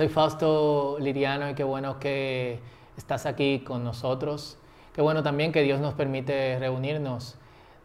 Soy 0.00 0.08
Fausto 0.08 0.96
Liriano 0.98 1.50
y 1.50 1.54
qué 1.54 1.62
bueno 1.62 2.00
que 2.00 2.58
estás 2.96 3.26
aquí 3.26 3.60
con 3.60 3.84
nosotros. 3.84 4.56
Qué 4.94 5.02
bueno 5.02 5.22
también 5.22 5.52
que 5.52 5.60
Dios 5.60 5.78
nos 5.78 5.92
permite 5.92 6.58
reunirnos 6.58 7.36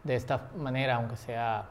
de 0.02 0.16
esta 0.16 0.48
manera, 0.56 0.94
aunque 0.94 1.18
sea 1.18 1.68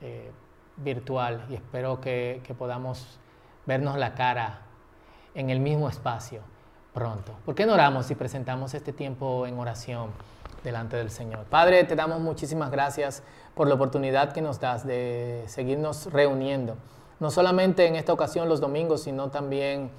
eh, 0.00 0.30
virtual, 0.76 1.44
y 1.50 1.56
espero 1.56 2.00
que, 2.00 2.40
que 2.44 2.54
podamos 2.54 3.18
vernos 3.66 3.98
la 3.98 4.14
cara 4.14 4.60
en 5.34 5.50
el 5.50 5.58
mismo 5.58 5.88
espacio 5.88 6.42
pronto. 6.94 7.32
¿Por 7.44 7.56
qué 7.56 7.66
no 7.66 7.72
oramos 7.74 8.08
y 8.12 8.14
presentamos 8.14 8.74
este 8.74 8.92
tiempo 8.92 9.48
en 9.48 9.58
oración 9.58 10.10
delante 10.62 10.96
del 10.96 11.10
Señor? 11.10 11.44
Padre, 11.46 11.82
te 11.82 11.96
damos 11.96 12.20
muchísimas 12.20 12.70
gracias 12.70 13.24
por 13.56 13.66
la 13.66 13.74
oportunidad 13.74 14.32
que 14.32 14.42
nos 14.42 14.60
das 14.60 14.86
de 14.86 15.42
seguirnos 15.48 16.06
reuniendo 16.12 16.76
no 17.20 17.30
solamente 17.30 17.86
en 17.86 17.96
esta 17.96 18.12
ocasión 18.12 18.48
los 18.48 18.60
domingos, 18.60 19.02
sino 19.02 19.30
también 19.30 19.90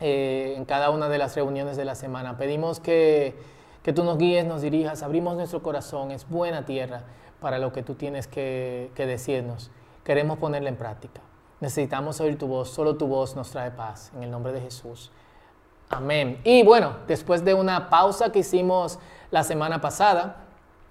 eh, 0.00 0.54
en 0.56 0.64
cada 0.64 0.90
una 0.90 1.08
de 1.08 1.18
las 1.18 1.34
reuniones 1.34 1.76
de 1.76 1.84
la 1.84 1.94
semana. 1.94 2.36
Pedimos 2.36 2.80
que, 2.80 3.34
que, 3.82 3.92
tú 3.92 4.04
nos 4.04 4.18
guíes, 4.18 4.44
nos 4.44 4.62
dirijas, 4.62 5.02
abrimos 5.02 5.36
nuestro 5.36 5.62
corazón, 5.62 6.10
es 6.10 6.28
buena 6.28 6.64
tierra 6.64 7.02
para 7.40 7.58
lo 7.58 7.72
que 7.72 7.82
tú 7.82 7.94
tienes 7.94 8.26
que, 8.26 8.90
que 8.94 9.06
decirnos. 9.06 9.70
Queremos 10.04 10.38
ponerla 10.38 10.68
en 10.68 10.76
práctica. 10.76 11.20
Necesitamos 11.60 12.20
oír 12.20 12.38
tu 12.38 12.46
voz, 12.46 12.70
solo 12.70 12.96
tu 12.96 13.06
voz 13.06 13.36
nos 13.36 13.50
trae 13.50 13.70
paz, 13.70 14.12
en 14.14 14.22
el 14.22 14.30
nombre 14.30 14.52
de 14.52 14.60
Jesús. 14.60 15.10
Amén. 15.88 16.40
Y 16.44 16.62
bueno, 16.62 16.96
después 17.06 17.44
de 17.44 17.54
una 17.54 17.88
pausa 17.88 18.32
que 18.32 18.40
hicimos 18.40 18.98
la 19.30 19.44
semana 19.44 19.80
pasada, 19.80 20.44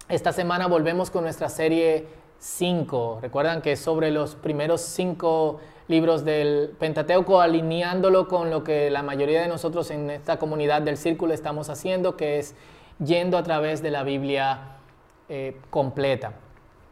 esta 0.09 0.31
semana 0.31 0.67
volvemos 0.67 1.09
con 1.09 1.23
nuestra 1.23 1.50
serie 1.50 2.08
5. 2.44 3.19
Recuerdan 3.22 3.61
que 3.61 3.77
sobre 3.77 4.11
los 4.11 4.36
primeros 4.36 4.81
cinco 4.81 5.61
libros 5.88 6.25
del 6.25 6.75
Pentateuco, 6.77 7.39
alineándolo 7.39 8.27
con 8.27 8.49
lo 8.49 8.66
que 8.66 8.89
la 8.89 9.02
mayoría 9.02 9.41
de 9.41 9.47
nosotros 9.47 9.89
en 9.91 10.09
esta 10.09 10.38
comunidad 10.38 10.81
del 10.81 10.97
círculo 10.97 11.33
estamos 11.33 11.69
haciendo, 11.69 12.17
que 12.17 12.39
es 12.39 12.53
yendo 13.03 13.38
a 13.38 13.44
través 13.44 13.81
de 13.81 13.91
la 13.91 14.03
Biblia 14.03 14.75
eh, 15.30 15.58
completa. 15.69 16.33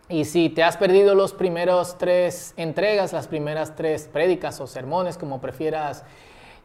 Y 0.07 0.23
si 0.23 0.49
te 0.49 0.63
has 0.63 0.77
perdido 0.77 1.15
los 1.15 1.33
primeros 1.33 1.97
tres 1.97 2.53
entregas, 2.55 3.11
las 3.11 3.27
primeras 3.27 3.75
tres 3.75 4.07
prédicas 4.07 4.61
o 4.61 4.67
sermones, 4.67 5.17
como 5.17 5.41
prefieras 5.41 6.05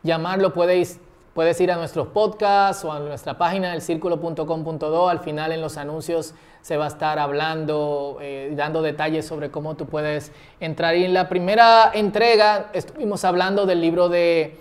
llamarlo, 0.04 0.52
puedes 0.54 1.00
Puedes 1.36 1.60
ir 1.60 1.70
a 1.70 1.76
nuestros 1.76 2.06
podcasts 2.06 2.82
o 2.82 2.90
a 2.90 2.98
nuestra 2.98 3.36
página 3.36 3.72
del 3.72 3.82
círculo.com.do. 3.82 5.08
Al 5.10 5.20
final 5.20 5.52
en 5.52 5.60
los 5.60 5.76
anuncios 5.76 6.32
se 6.62 6.78
va 6.78 6.86
a 6.86 6.88
estar 6.88 7.18
hablando, 7.18 8.16
eh, 8.22 8.54
dando 8.56 8.80
detalles 8.80 9.26
sobre 9.26 9.50
cómo 9.50 9.74
tú 9.74 9.84
puedes 9.84 10.32
entrar. 10.60 10.96
Y 10.96 11.04
en 11.04 11.12
la 11.12 11.28
primera 11.28 11.90
entrega 11.92 12.70
estuvimos 12.72 13.22
hablando 13.26 13.66
del 13.66 13.82
libro 13.82 14.08
de, 14.08 14.56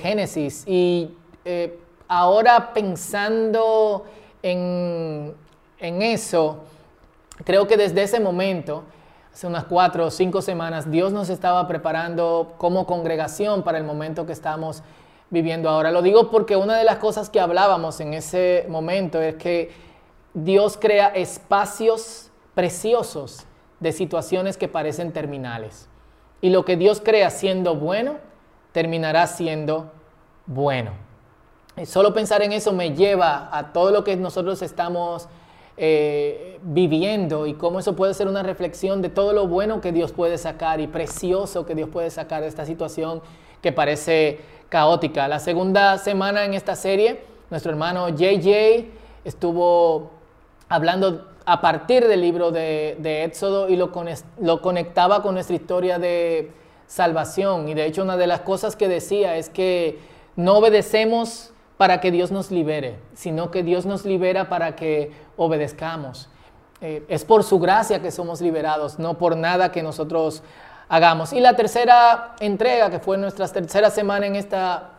Génesis. 0.00 0.62
Y 0.68 1.10
eh, 1.44 1.80
ahora 2.06 2.72
pensando 2.72 4.04
en, 4.44 5.34
en 5.80 6.02
eso, 6.02 6.60
creo 7.44 7.66
que 7.66 7.76
desde 7.76 8.04
ese 8.04 8.20
momento, 8.20 8.84
hace 9.34 9.48
unas 9.48 9.64
cuatro 9.64 10.06
o 10.06 10.10
cinco 10.12 10.42
semanas, 10.42 10.88
Dios 10.88 11.12
nos 11.12 11.28
estaba 11.28 11.66
preparando 11.66 12.54
como 12.56 12.86
congregación 12.86 13.64
para 13.64 13.78
el 13.78 13.84
momento 13.84 14.26
que 14.26 14.32
estamos 14.32 14.84
viviendo 15.30 15.68
ahora. 15.68 15.90
Lo 15.90 16.02
digo 16.02 16.30
porque 16.30 16.56
una 16.56 16.76
de 16.76 16.84
las 16.84 16.96
cosas 16.96 17.30
que 17.30 17.40
hablábamos 17.40 18.00
en 18.00 18.14
ese 18.14 18.66
momento 18.68 19.20
es 19.20 19.36
que 19.36 19.72
Dios 20.34 20.78
crea 20.80 21.08
espacios 21.08 22.30
preciosos 22.54 23.44
de 23.80 23.92
situaciones 23.92 24.56
que 24.56 24.68
parecen 24.68 25.12
terminales. 25.12 25.88
Y 26.40 26.50
lo 26.50 26.64
que 26.64 26.76
Dios 26.76 27.00
crea 27.04 27.30
siendo 27.30 27.74
bueno, 27.74 28.16
terminará 28.72 29.26
siendo 29.26 29.90
bueno. 30.46 30.92
Solo 31.84 32.14
pensar 32.14 32.42
en 32.42 32.52
eso 32.52 32.72
me 32.72 32.94
lleva 32.94 33.50
a 33.52 33.72
todo 33.72 33.90
lo 33.90 34.04
que 34.04 34.16
nosotros 34.16 34.62
estamos 34.62 35.28
eh, 35.76 36.58
viviendo 36.62 37.46
y 37.46 37.52
cómo 37.52 37.80
eso 37.80 37.94
puede 37.94 38.14
ser 38.14 38.28
una 38.28 38.42
reflexión 38.42 39.02
de 39.02 39.10
todo 39.10 39.34
lo 39.34 39.46
bueno 39.46 39.82
que 39.82 39.92
Dios 39.92 40.12
puede 40.12 40.38
sacar 40.38 40.80
y 40.80 40.86
precioso 40.86 41.66
que 41.66 41.74
Dios 41.74 41.90
puede 41.90 42.08
sacar 42.08 42.40
de 42.40 42.48
esta 42.48 42.64
situación 42.64 43.20
que 43.66 43.72
parece 43.72 44.38
caótica. 44.68 45.26
La 45.26 45.40
segunda 45.40 45.98
semana 45.98 46.44
en 46.44 46.54
esta 46.54 46.76
serie, 46.76 47.24
nuestro 47.50 47.72
hermano 47.72 48.10
JJ 48.10 48.92
estuvo 49.24 50.12
hablando 50.68 51.26
a 51.44 51.60
partir 51.60 52.06
del 52.06 52.20
libro 52.20 52.52
de, 52.52 53.24
Éxodo 53.24 53.68
y 53.68 53.74
lo, 53.74 53.90
lo 54.40 54.62
conectaba 54.62 55.20
con 55.20 55.34
nuestra 55.34 55.56
historia 55.56 55.98
de 55.98 56.52
salvación. 56.86 57.68
Y 57.68 57.74
de 57.74 57.86
hecho 57.86 58.04
una 58.04 58.16
de 58.16 58.28
las 58.28 58.42
cosas 58.42 58.76
que 58.76 58.86
decía 58.86 59.36
es 59.36 59.50
que 59.50 59.98
no 60.36 60.58
obedecemos 60.58 61.50
para 61.76 62.00
que 62.00 62.12
Dios 62.12 62.30
nos 62.30 62.52
libere, 62.52 63.00
sino 63.14 63.50
que 63.50 63.64
Dios 63.64 63.84
nos 63.84 64.04
libera 64.04 64.48
para 64.48 64.76
que 64.76 65.10
obedezcamos. 65.36 66.28
Eh, 66.80 67.02
es 67.08 67.24
por 67.24 67.42
su 67.42 67.58
gracia 67.58 68.00
que 68.00 68.12
somos 68.12 68.40
liberados, 68.40 69.00
no 69.00 69.18
por 69.18 69.36
nada 69.36 69.72
que 69.72 69.82
nosotros 69.82 70.44
hagamos. 70.88 71.32
Y 71.32 71.40
la 71.40 71.54
tercera 71.56 72.34
entrega, 72.40 72.90
que 72.90 72.98
fue 72.98 73.18
nuestra 73.18 73.48
tercera 73.48 73.90
semana 73.90 74.26
en 74.26 74.36
esta, 74.36 74.90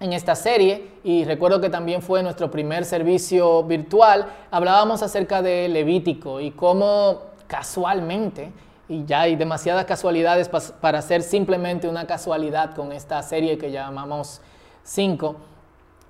en 0.00 0.12
esta 0.12 0.34
serie, 0.34 0.92
y 1.04 1.24
recuerdo 1.24 1.60
que 1.60 1.70
también 1.70 2.02
fue 2.02 2.22
nuestro 2.22 2.50
primer 2.50 2.84
servicio 2.84 3.62
virtual, 3.64 4.26
hablábamos 4.50 5.02
acerca 5.02 5.42
de 5.42 5.68
Levítico 5.68 6.40
y 6.40 6.50
cómo 6.52 7.22
casualmente, 7.46 8.52
y 8.88 9.04
ya 9.04 9.22
hay 9.22 9.36
demasiadas 9.36 9.84
casualidades 9.84 10.48
para 10.80 11.00
ser 11.02 11.22
simplemente 11.22 11.88
una 11.88 12.06
casualidad 12.06 12.74
con 12.74 12.92
esta 12.92 13.22
serie 13.22 13.56
que 13.56 13.70
llamamos 13.70 14.40
5, 14.82 15.36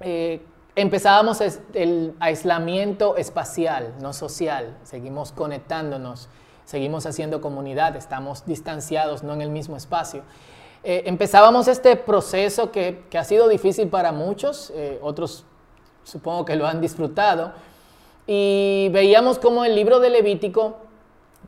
eh, 0.01 0.41
empezábamos 0.77 1.43
el 1.75 2.15
aislamiento 2.21 3.17
espacial, 3.17 3.95
no 4.01 4.15
social, 4.15 4.79
seguimos 4.83 5.33
conectándonos 5.33 6.29
seguimos 6.71 7.05
haciendo 7.05 7.41
comunidad, 7.41 7.97
estamos 7.97 8.47
distanciados, 8.47 9.25
no 9.25 9.33
en 9.33 9.43
el 9.43 9.51
mismo 9.51 9.77
espacio. 9.77 10.23
Eh, 10.85 11.03
empezábamos 11.07 11.67
este 11.67 11.97
proceso 11.97 12.71
que, 12.71 13.03
ha 13.13 13.25
sido 13.25 13.49
difícil 13.49 13.89
para 13.89 14.13
muchos, 14.13 14.71
eh, 14.77 15.01
otros 15.03 15.45
supongo 16.05 16.45
que 16.45 16.55
lo 16.55 16.69
han 16.69 16.81
disfrutado, 16.81 17.53
y 18.25 18.89
veíamos 18.93 19.41
cómo 19.41 19.65
el 19.65 19.75
libro 19.75 19.99
de 19.99 20.11
Levítico 20.11 20.77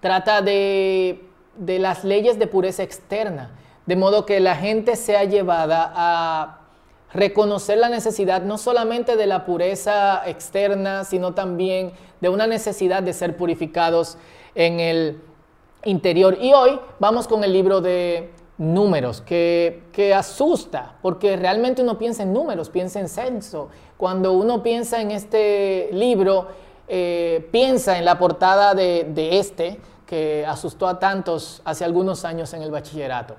trata 0.00 0.42
de, 0.42 1.24
de 1.56 1.78
las 1.78 2.02
leyes 2.02 2.40
de 2.40 2.48
pureza 2.48 2.82
externa, 2.82 3.52
de 3.86 3.94
modo 3.94 4.26
que 4.26 4.40
la 4.40 4.56
gente 4.56 4.96
sea 4.96 5.22
llevada 5.22 5.92
a 5.94 6.58
reconocer 7.14 7.78
la 7.78 7.90
necesidad 7.90 8.42
no 8.42 8.58
solamente 8.58 9.14
de 9.16 9.28
la 9.28 9.44
pureza 9.44 10.22
externa, 10.26 11.04
sino 11.04 11.32
también 11.32 11.92
de 12.20 12.28
una 12.28 12.48
necesidad 12.48 13.04
de 13.04 13.12
ser 13.12 13.36
purificados 13.36 14.18
en 14.54 14.80
el 14.80 15.20
interior. 15.84 16.38
Y 16.40 16.52
hoy 16.52 16.78
vamos 16.98 17.26
con 17.26 17.44
el 17.44 17.52
libro 17.52 17.80
de 17.80 18.30
números, 18.58 19.20
que, 19.20 20.12
asusta, 20.14 20.96
porque 21.02 21.36
realmente 21.36 21.82
uno 21.82 21.98
piensa 21.98 22.22
en 22.22 22.32
números, 22.32 22.70
piensa 22.70 23.00
en 23.00 23.08
censo. 23.08 23.68
Cuando 23.96 24.32
uno 24.32 24.62
piensa 24.62 25.00
en 25.00 25.10
este 25.10 25.90
libro, 25.92 26.48
eh, 26.88 27.48
piensa 27.50 27.98
en 27.98 28.04
la 28.04 28.18
portada 28.18 28.74
de, 28.74 29.06
de 29.08 29.38
este, 29.38 29.80
que 30.06 30.44
asustó 30.46 30.86
a 30.86 30.98
tantos 30.98 31.62
hace 31.64 31.84
algunos 31.84 32.24
años 32.24 32.52
en 32.54 32.62
el 32.62 32.70
bachillerato. 32.70 33.34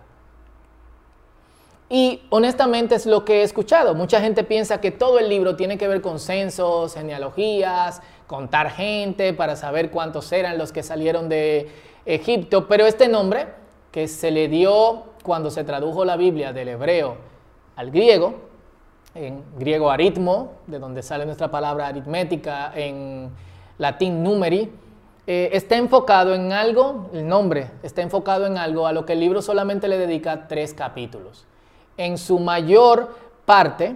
Y 1.90 2.22
honestamente 2.32 2.96
es 2.96 3.06
lo 3.06 3.24
que 3.24 3.42
he 3.42 3.44
escuchado. 3.44 3.94
Mucha 3.94 4.20
gente 4.20 4.44
piensa 4.44 4.82
que 4.82 4.90
todo 4.90 5.20
el 5.20 5.30
libro 5.30 5.56
tiene 5.56 5.78
que 5.78 5.88
ver 5.88 6.02
con 6.02 6.20
censos, 6.20 6.96
genealogías, 6.96 8.02
contar 8.34 8.72
gente 8.72 9.32
para 9.32 9.56
saber 9.56 9.92
cuántos 9.92 10.32
eran 10.32 10.58
los 10.58 10.72
que 10.72 10.82
salieron 10.82 11.30
de 11.30 11.70
Egipto, 12.04 12.68
pero 12.68 12.88
este 12.88 13.08
nombre 13.08 13.46
que 13.92 14.08
se 14.08 14.32
le 14.32 14.48
dio 14.48 15.04
cuando 15.22 15.52
se 15.52 15.64
tradujo 15.64 16.04
la 16.04 16.18
Biblia 16.18 16.52
del 16.52 16.70
hebreo 16.70 17.16
al 17.76 17.92
griego, 17.92 18.34
en 19.14 19.44
griego 19.60 19.92
aritmo, 19.92 20.54
de 20.66 20.80
donde 20.80 21.04
sale 21.04 21.28
nuestra 21.28 21.52
palabra 21.52 21.86
aritmética, 21.86 22.72
en 22.74 23.30
latín 23.78 24.24
numeri, 24.24 24.72
eh, 25.28 25.50
está 25.54 25.76
enfocado 25.76 26.34
en 26.34 26.54
algo, 26.54 27.12
el 27.14 27.28
nombre 27.28 27.70
está 27.84 28.02
enfocado 28.02 28.48
en 28.48 28.58
algo 28.58 28.88
a 28.88 28.94
lo 28.94 29.06
que 29.06 29.14
el 29.14 29.20
libro 29.20 29.44
solamente 29.44 29.88
le 29.88 30.00
dedica 30.00 30.48
tres 30.48 30.74
capítulos. 30.74 31.46
En 31.98 32.18
su 32.18 32.40
mayor 32.40 33.16
parte, 33.46 33.96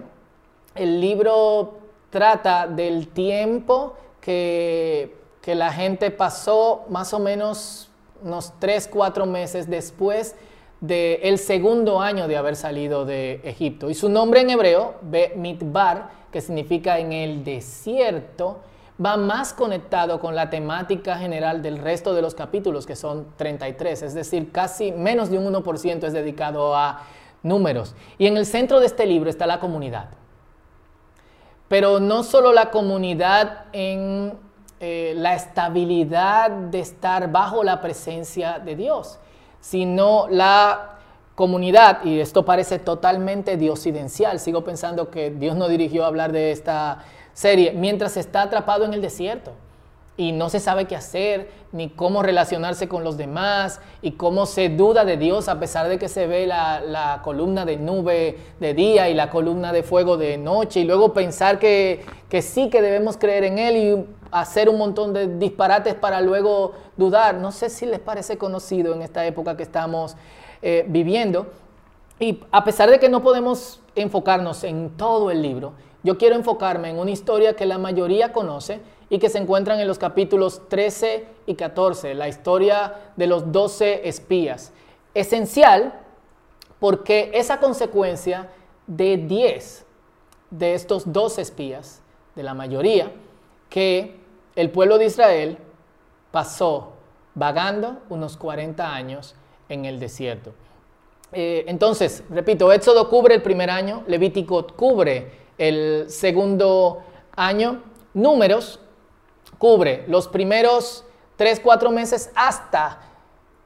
el 0.76 1.00
libro 1.00 1.78
trata 2.10 2.68
del 2.68 3.08
tiempo 3.08 3.96
que, 4.20 5.16
la 5.46 5.72
gente 5.72 6.10
pasó 6.10 6.84
más 6.90 7.14
o 7.14 7.18
menos 7.18 7.88
unos 8.22 8.52
3, 8.58 8.86
4 8.92 9.24
meses 9.24 9.70
después 9.70 10.36
del 10.82 11.38
segundo 11.38 12.02
año 12.02 12.28
de 12.28 12.36
haber 12.36 12.54
salido 12.54 13.06
de 13.06 13.40
Egipto. 13.44 13.88
Y 13.88 13.94
su 13.94 14.10
nombre 14.10 14.42
en 14.42 14.50
hebreo, 14.50 14.96
Mitbar, 15.36 16.10
que 16.30 16.42
significa 16.42 16.98
en 16.98 17.14
el 17.14 17.44
desierto, 17.44 18.58
va 19.02 19.16
más 19.16 19.52
conectado 19.54 20.20
con 20.20 20.34
la 20.34 20.50
temática 20.50 21.16
general 21.16 21.62
del 21.62 21.78
resto 21.78 22.14
de 22.14 22.20
los 22.20 22.34
capítulos, 22.34 22.84
que 22.84 22.96
son 22.96 23.28
33, 23.36 24.02
es 24.02 24.14
decir, 24.14 24.52
casi 24.52 24.92
menos 24.92 25.30
de 25.30 25.38
un 25.38 25.52
1% 25.52 26.04
es 26.04 26.12
dedicado 26.12 26.76
a 26.76 27.04
números. 27.42 27.94
Y 28.18 28.26
en 28.26 28.36
el 28.36 28.44
centro 28.44 28.80
de 28.80 28.86
este 28.86 29.06
libro 29.06 29.30
está 29.30 29.46
la 29.46 29.60
comunidad. 29.60 30.10
Pero 31.68 32.00
no 32.00 32.22
solo 32.22 32.52
la 32.52 32.70
comunidad 32.70 33.66
en 33.72 34.32
eh, 34.80 35.12
la 35.16 35.34
estabilidad 35.34 36.50
de 36.50 36.80
estar 36.80 37.30
bajo 37.30 37.62
la 37.64 37.80
presencia 37.80 38.58
de 38.58 38.76
Dios, 38.76 39.18
sino 39.60 40.26
la 40.28 40.98
comunidad, 41.34 42.04
y 42.04 42.20
esto 42.20 42.44
parece 42.44 42.78
totalmente 42.78 43.56
diosidencial, 43.56 44.40
sigo 44.40 44.64
pensando 44.64 45.10
que 45.10 45.30
Dios 45.30 45.56
no 45.56 45.68
dirigió 45.68 46.04
a 46.04 46.08
hablar 46.08 46.32
de 46.32 46.50
esta 46.50 47.04
serie, 47.32 47.72
mientras 47.72 48.16
está 48.16 48.42
atrapado 48.42 48.84
en 48.84 48.94
el 48.94 49.00
desierto 49.00 49.52
y 50.18 50.32
no 50.32 50.50
se 50.50 50.58
sabe 50.58 50.86
qué 50.86 50.96
hacer, 50.96 51.48
ni 51.70 51.90
cómo 51.90 52.24
relacionarse 52.24 52.88
con 52.88 53.04
los 53.04 53.16
demás, 53.16 53.80
y 54.02 54.12
cómo 54.12 54.46
se 54.46 54.68
duda 54.68 55.04
de 55.04 55.16
Dios 55.16 55.48
a 55.48 55.60
pesar 55.60 55.88
de 55.88 55.96
que 55.96 56.08
se 56.08 56.26
ve 56.26 56.44
la, 56.44 57.20
columna 57.22 57.64
de 57.64 57.76
nube 57.76 58.36
de 58.58 58.74
día 58.74 59.08
y 59.08 59.14
la 59.14 59.30
columna 59.30 59.72
de 59.72 59.84
fuego 59.84 60.16
de 60.16 60.36
noche, 60.36 60.80
y 60.80 60.84
luego 60.84 61.14
pensar 61.14 61.60
que, 61.60 62.04
que 62.28 62.42
sí 62.42 62.68
que 62.68 62.82
debemos 62.82 63.16
creer 63.16 63.44
en 63.44 63.58
Él 63.60 63.76
y 63.76 64.06
hacer 64.32 64.68
un 64.68 64.76
montón 64.76 65.12
de 65.12 65.38
disparates 65.38 65.94
para 65.94 66.20
luego 66.20 66.72
dudar. 66.96 67.36
No 67.36 67.52
sé 67.52 67.70
si 67.70 67.86
les 67.86 68.00
parece 68.00 68.36
conocido 68.38 68.92
en 68.94 69.02
esta 69.02 69.24
época 69.24 69.56
que 69.56 69.62
estamos 69.62 70.16
eh, 70.62 70.84
viviendo. 70.88 71.46
Y 72.18 72.40
a 72.50 72.64
pesar 72.64 72.90
de 72.90 72.98
que 72.98 73.08
no 73.08 73.22
podemos 73.22 73.80
enfocarnos 73.94 74.64
en 74.64 74.90
todo 74.96 75.30
el 75.30 75.42
libro, 75.42 75.74
yo 76.02 76.18
quiero 76.18 76.34
enfocarme 76.34 76.90
en 76.90 76.98
una 76.98 77.12
historia 77.12 77.54
que 77.54 77.66
la 77.66 77.78
mayoría 77.78 78.32
conoce 78.32 78.80
y 79.10 79.18
que 79.18 79.28
se 79.28 79.38
encuentran 79.38 79.80
en 79.80 79.88
los 79.88 79.98
capítulos 79.98 80.68
13 80.68 81.26
y 81.46 81.54
14, 81.54 82.14
la 82.14 82.28
historia 82.28 83.12
de 83.16 83.26
los 83.26 83.50
12 83.50 84.08
espías. 84.08 84.72
Esencial 85.14 85.94
porque 86.78 87.30
esa 87.34 87.58
consecuencia 87.58 88.50
de 88.86 89.16
10 89.16 89.86
de 90.50 90.74
estos 90.74 91.12
12 91.12 91.42
espías, 91.42 92.00
de 92.34 92.42
la 92.42 92.54
mayoría, 92.54 93.10
que 93.68 94.16
el 94.54 94.70
pueblo 94.70 94.98
de 94.98 95.06
Israel 95.06 95.58
pasó 96.30 96.92
vagando 97.34 97.98
unos 98.08 98.36
40 98.36 98.94
años 98.94 99.34
en 99.68 99.84
el 99.84 99.98
desierto. 99.98 100.52
Eh, 101.32 101.64
entonces, 101.66 102.22
repito, 102.30 102.72
Éxodo 102.72 103.10
cubre 103.10 103.34
el 103.34 103.42
primer 103.42 103.70
año, 103.70 104.02
Levítico 104.06 104.66
cubre 104.68 105.30
el 105.58 106.06
segundo 106.08 107.02
año, 107.36 107.82
Números 108.14 108.80
cubre 109.58 110.04
los 110.08 110.28
primeros 110.28 111.04
tres, 111.36 111.60
cuatro 111.60 111.90
meses 111.90 112.30
hasta 112.34 113.00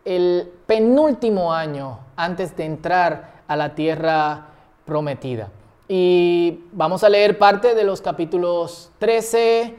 el 0.04 0.52
penúltimo 0.66 1.52
año 1.52 2.00
antes 2.16 2.56
de 2.56 2.64
entrar 2.64 3.42
a 3.46 3.56
la 3.56 3.74
tierra 3.74 4.46
prometida. 4.84 5.48
Y 5.88 6.64
vamos 6.72 7.04
a 7.04 7.08
leer 7.08 7.38
parte 7.38 7.74
de 7.74 7.84
los 7.84 8.00
capítulos 8.00 8.90
13 8.98 9.76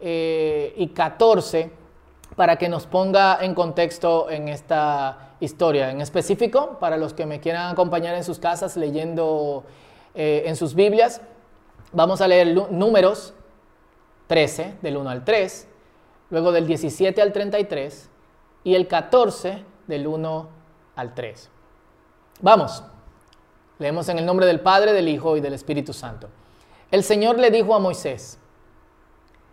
eh, 0.00 0.74
y 0.76 0.88
14 0.88 1.70
para 2.36 2.56
que 2.56 2.68
nos 2.68 2.86
ponga 2.86 3.38
en 3.40 3.54
contexto 3.54 4.28
en 4.30 4.48
esta 4.48 5.34
historia. 5.40 5.90
En 5.90 6.00
específico, 6.00 6.78
para 6.80 6.96
los 6.96 7.14
que 7.14 7.26
me 7.26 7.40
quieran 7.40 7.70
acompañar 7.70 8.14
en 8.14 8.24
sus 8.24 8.38
casas 8.38 8.76
leyendo 8.76 9.64
eh, 10.14 10.42
en 10.46 10.56
sus 10.56 10.74
Biblias, 10.74 11.20
vamos 11.92 12.20
a 12.20 12.28
leer 12.28 12.54
números 12.70 13.34
13, 14.26 14.76
del 14.82 14.96
1 14.96 15.10
al 15.10 15.24
3, 15.24 15.68
luego 16.30 16.52
del 16.52 16.66
17 16.66 17.20
al 17.20 17.32
33 17.32 18.10
y 18.64 18.74
el 18.74 18.88
14 18.88 19.64
del 19.86 20.06
1 20.06 20.48
al 20.96 21.14
3. 21.14 21.50
Vamos, 22.40 22.82
leemos 23.78 24.08
en 24.08 24.18
el 24.18 24.26
nombre 24.26 24.46
del 24.46 24.60
Padre, 24.60 24.92
del 24.92 25.08
Hijo 25.08 25.36
y 25.36 25.40
del 25.40 25.54
Espíritu 25.54 25.92
Santo. 25.92 26.28
El 26.90 27.04
Señor 27.04 27.38
le 27.38 27.50
dijo 27.50 27.74
a 27.74 27.78
Moisés, 27.78 28.38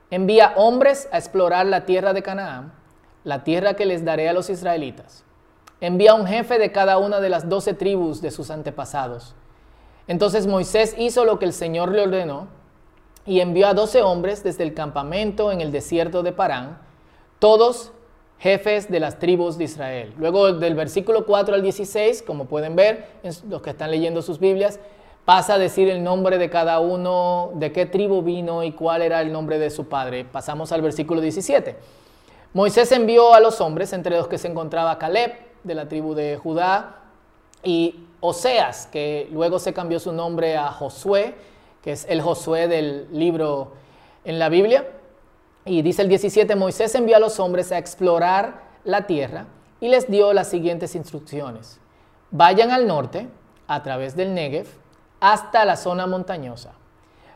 envía 0.10 0.54
hombres 0.56 1.10
a 1.12 1.18
explorar 1.18 1.66
la 1.66 1.86
tierra 1.86 2.14
de 2.14 2.24
Canaán, 2.24 2.74
la 3.24 3.44
tierra 3.44 3.76
que 3.76 3.86
les 3.86 4.04
daré 4.04 4.30
a 4.30 4.34
los 4.34 4.50
israelitas. 4.50 5.24
Envía 5.80 6.14
un 6.14 6.28
jefe 6.28 6.60
de 6.60 6.72
cada 6.72 6.98
una 6.98 7.20
de 7.20 7.30
las 7.30 7.50
doce 7.50 7.74
tribus 7.74 8.22
de 8.22 8.32
sus 8.32 8.52
antepasados. 8.52 9.36
Entonces 10.08 10.48
Moisés 10.48 10.96
hizo 10.98 11.26
lo 11.26 11.40
que 11.40 11.46
el 11.46 11.54
Señor 11.54 11.92
le 11.92 12.02
ordenó 12.02 12.48
y 13.26 13.40
envió 13.40 13.68
a 13.68 13.74
doce 13.74 14.02
hombres 14.02 14.44
desde 14.44 14.64
el 14.64 14.74
campamento 14.74 15.52
en 15.52 15.62
el 15.62 15.72
desierto 15.72 16.24
de 16.24 16.32
Parán, 16.32 16.80
todos 17.40 17.92
jefes 18.40 18.90
de 18.90 19.00
las 19.00 19.20
tribus 19.20 19.58
de 19.58 19.66
Israel. 19.66 20.14
Luego 20.18 20.54
del 20.54 20.74
versículo 20.74 21.26
4 21.26 21.56
al 21.56 21.62
16, 21.62 22.24
como 22.24 22.46
pueden 22.46 22.76
ver, 22.76 23.08
los 23.48 23.62
que 23.62 23.70
están 23.70 23.92
leyendo 23.92 24.22
sus 24.22 24.40
Biblias, 24.40 24.80
pasa 25.26 25.54
a 25.54 25.58
decir 25.60 25.90
el 25.90 26.04
nombre 26.04 26.40
de 26.40 26.50
cada 26.50 26.80
uno, 26.80 27.52
de 27.54 27.72
qué 27.72 27.86
tribu 27.86 28.24
vino 28.24 28.64
y 28.64 28.72
cuál 28.72 29.04
era 29.04 29.22
el 29.22 29.32
nombre 29.32 29.60
de 29.60 29.70
su 29.70 29.88
padre. 29.88 30.26
Pasamos 30.26 30.72
al 30.72 30.82
versículo 30.82 31.22
17. 31.22 31.76
Moisés 32.54 32.92
envió 32.92 33.34
a 33.34 33.40
los 33.40 33.62
hombres, 33.62 33.94
entre 33.94 34.18
los 34.18 34.28
que 34.28 34.38
se 34.38 34.48
encontraba 34.48 34.98
Caleb, 34.98 35.34
de 35.64 35.76
la 35.76 35.88
tribu 35.88 36.16
de 36.16 36.38
Judá, 36.38 36.98
y 37.64 38.08
Oseas, 38.20 38.88
que 38.88 39.30
luego 39.32 39.60
se 39.60 39.74
cambió 39.74 40.00
su 40.00 40.12
nombre 40.12 40.58
a 40.58 40.72
Josué, 40.72 41.36
que 41.82 41.92
es 41.94 42.06
el 42.10 42.22
Josué 42.22 42.68
del 42.68 43.08
libro 43.12 43.74
en 44.24 44.40
la 44.40 44.50
Biblia. 44.50 44.88
Y 45.66 45.82
dice 45.82 46.02
el 46.02 46.10
17, 46.10 46.56
Moisés 46.56 46.94
envió 46.96 47.16
a 47.16 47.20
los 47.20 47.40
hombres 47.40 47.72
a 47.72 47.78
explorar 47.78 48.64
la 48.84 49.08
tierra 49.08 49.46
y 49.80 49.90
les 49.90 50.10
dio 50.10 50.34
las 50.34 50.50
siguientes 50.50 50.96
instrucciones. 50.96 51.80
Vayan 52.32 52.72
al 52.72 52.88
norte, 52.88 53.28
a 53.68 53.84
través 53.84 54.16
del 54.16 54.34
Negev, 54.34 54.68
hasta 55.20 55.66
la 55.66 55.76
zona 55.76 56.08
montañosa. 56.08 56.74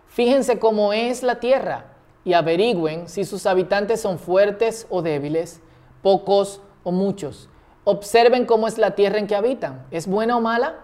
Fíjense 0.08 0.60
cómo 0.60 0.94
es 0.94 1.24
la 1.24 1.40
tierra 1.40 1.86
y 2.24 2.34
averigüen 2.34 3.08
si 3.08 3.26
sus 3.26 3.46
habitantes 3.46 4.02
son 4.02 4.18
fuertes 4.18 4.88
o 4.90 5.02
débiles, 5.02 5.62
pocos 6.02 6.62
o 6.84 6.92
muchos. 6.92 7.50
Observen 7.84 8.46
cómo 8.46 8.68
es 8.68 8.78
la 8.78 8.92
tierra 8.92 9.20
en 9.20 9.28
que 9.28 9.36
habitan. 9.36 9.86
¿Es 9.92 10.08
buena 10.08 10.38
o 10.38 10.42
mala? 10.42 10.76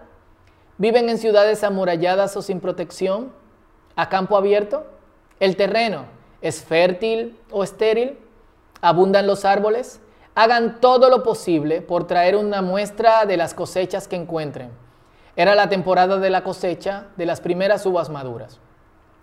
¿Viven 0.78 1.08
en 1.08 1.18
ciudades 1.18 1.64
amuralladas 1.64 2.36
o 2.36 2.42
sin 2.42 2.60
protección? 2.60 3.32
A 3.96 4.08
campo 4.08 4.36
abierto? 4.36 4.86
¿El 5.40 5.56
terreno 5.56 6.04
es 6.40 6.62
fértil 6.62 7.38
o 7.50 7.64
estéril? 7.64 8.18
¿Abundan 8.80 9.26
los 9.26 9.44
árboles? 9.44 10.00
Hagan 10.34 10.80
todo 10.80 11.10
lo 11.10 11.22
posible 11.22 11.82
por 11.82 12.06
traer 12.06 12.36
una 12.36 12.62
muestra 12.62 13.26
de 13.26 13.36
las 13.36 13.54
cosechas 13.54 14.08
que 14.08 14.16
encuentren. 14.16 14.70
Era 15.36 15.54
la 15.54 15.68
temporada 15.68 16.18
de 16.18 16.30
la 16.30 16.42
cosecha 16.42 17.06
de 17.16 17.26
las 17.26 17.40
primeras 17.40 17.84
uvas 17.86 18.08
maduras. 18.08 18.60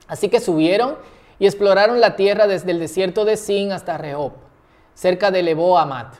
Así 0.07 0.29
que 0.29 0.39
subieron 0.39 0.97
y 1.38 1.45
exploraron 1.45 2.01
la 2.01 2.15
tierra 2.15 2.47
desde 2.47 2.71
el 2.71 2.79
desierto 2.79 3.25
de 3.25 3.38
Sin 3.38 3.71
hasta 3.71 3.97
Rehob, 3.97 4.33
cerca 4.93 5.31
de 5.31 5.43
Lebo 5.43 5.77
Amat. 5.77 6.15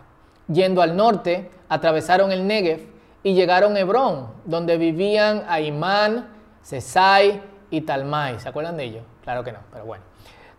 Yendo 0.48 0.82
al 0.82 0.96
norte, 0.96 1.51
atravesaron 1.70 2.32
el 2.32 2.48
Negev 2.48 2.88
y 3.24 3.34
llegaron 3.34 3.75
a 3.75 3.79
Hebrón, 3.79 4.27
donde 4.46 4.77
vivían 4.77 5.44
Aimán, 5.48 6.29
Sesai 6.62 7.41
y 7.72 7.82
Talmai. 7.82 8.40
¿Se 8.40 8.50
acuerdan 8.50 8.78
de 8.78 8.86
ellos? 8.86 9.04
Claro 9.24 9.44
que 9.44 9.52
no, 9.52 9.60
pero 9.72 9.86
bueno. 9.86 10.04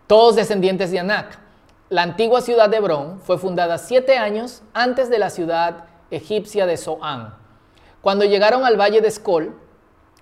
Todos 0.07 0.35
descendientes 0.35 0.91
de 0.91 0.99
Anak. 0.99 1.39
La 1.89 2.03
antigua 2.03 2.41
ciudad 2.41 2.69
de 2.69 2.77
Hebrón 2.77 3.19
fue 3.19 3.37
fundada 3.37 3.77
siete 3.77 4.17
años 4.17 4.61
antes 4.73 5.09
de 5.09 5.19
la 5.19 5.29
ciudad 5.29 5.85
egipcia 6.09 6.65
de 6.65 6.77
Zoán. 6.77 7.35
Cuando 8.01 8.25
llegaron 8.25 8.65
al 8.65 8.79
valle 8.79 9.01
de 9.01 9.07
Escol, 9.07 9.55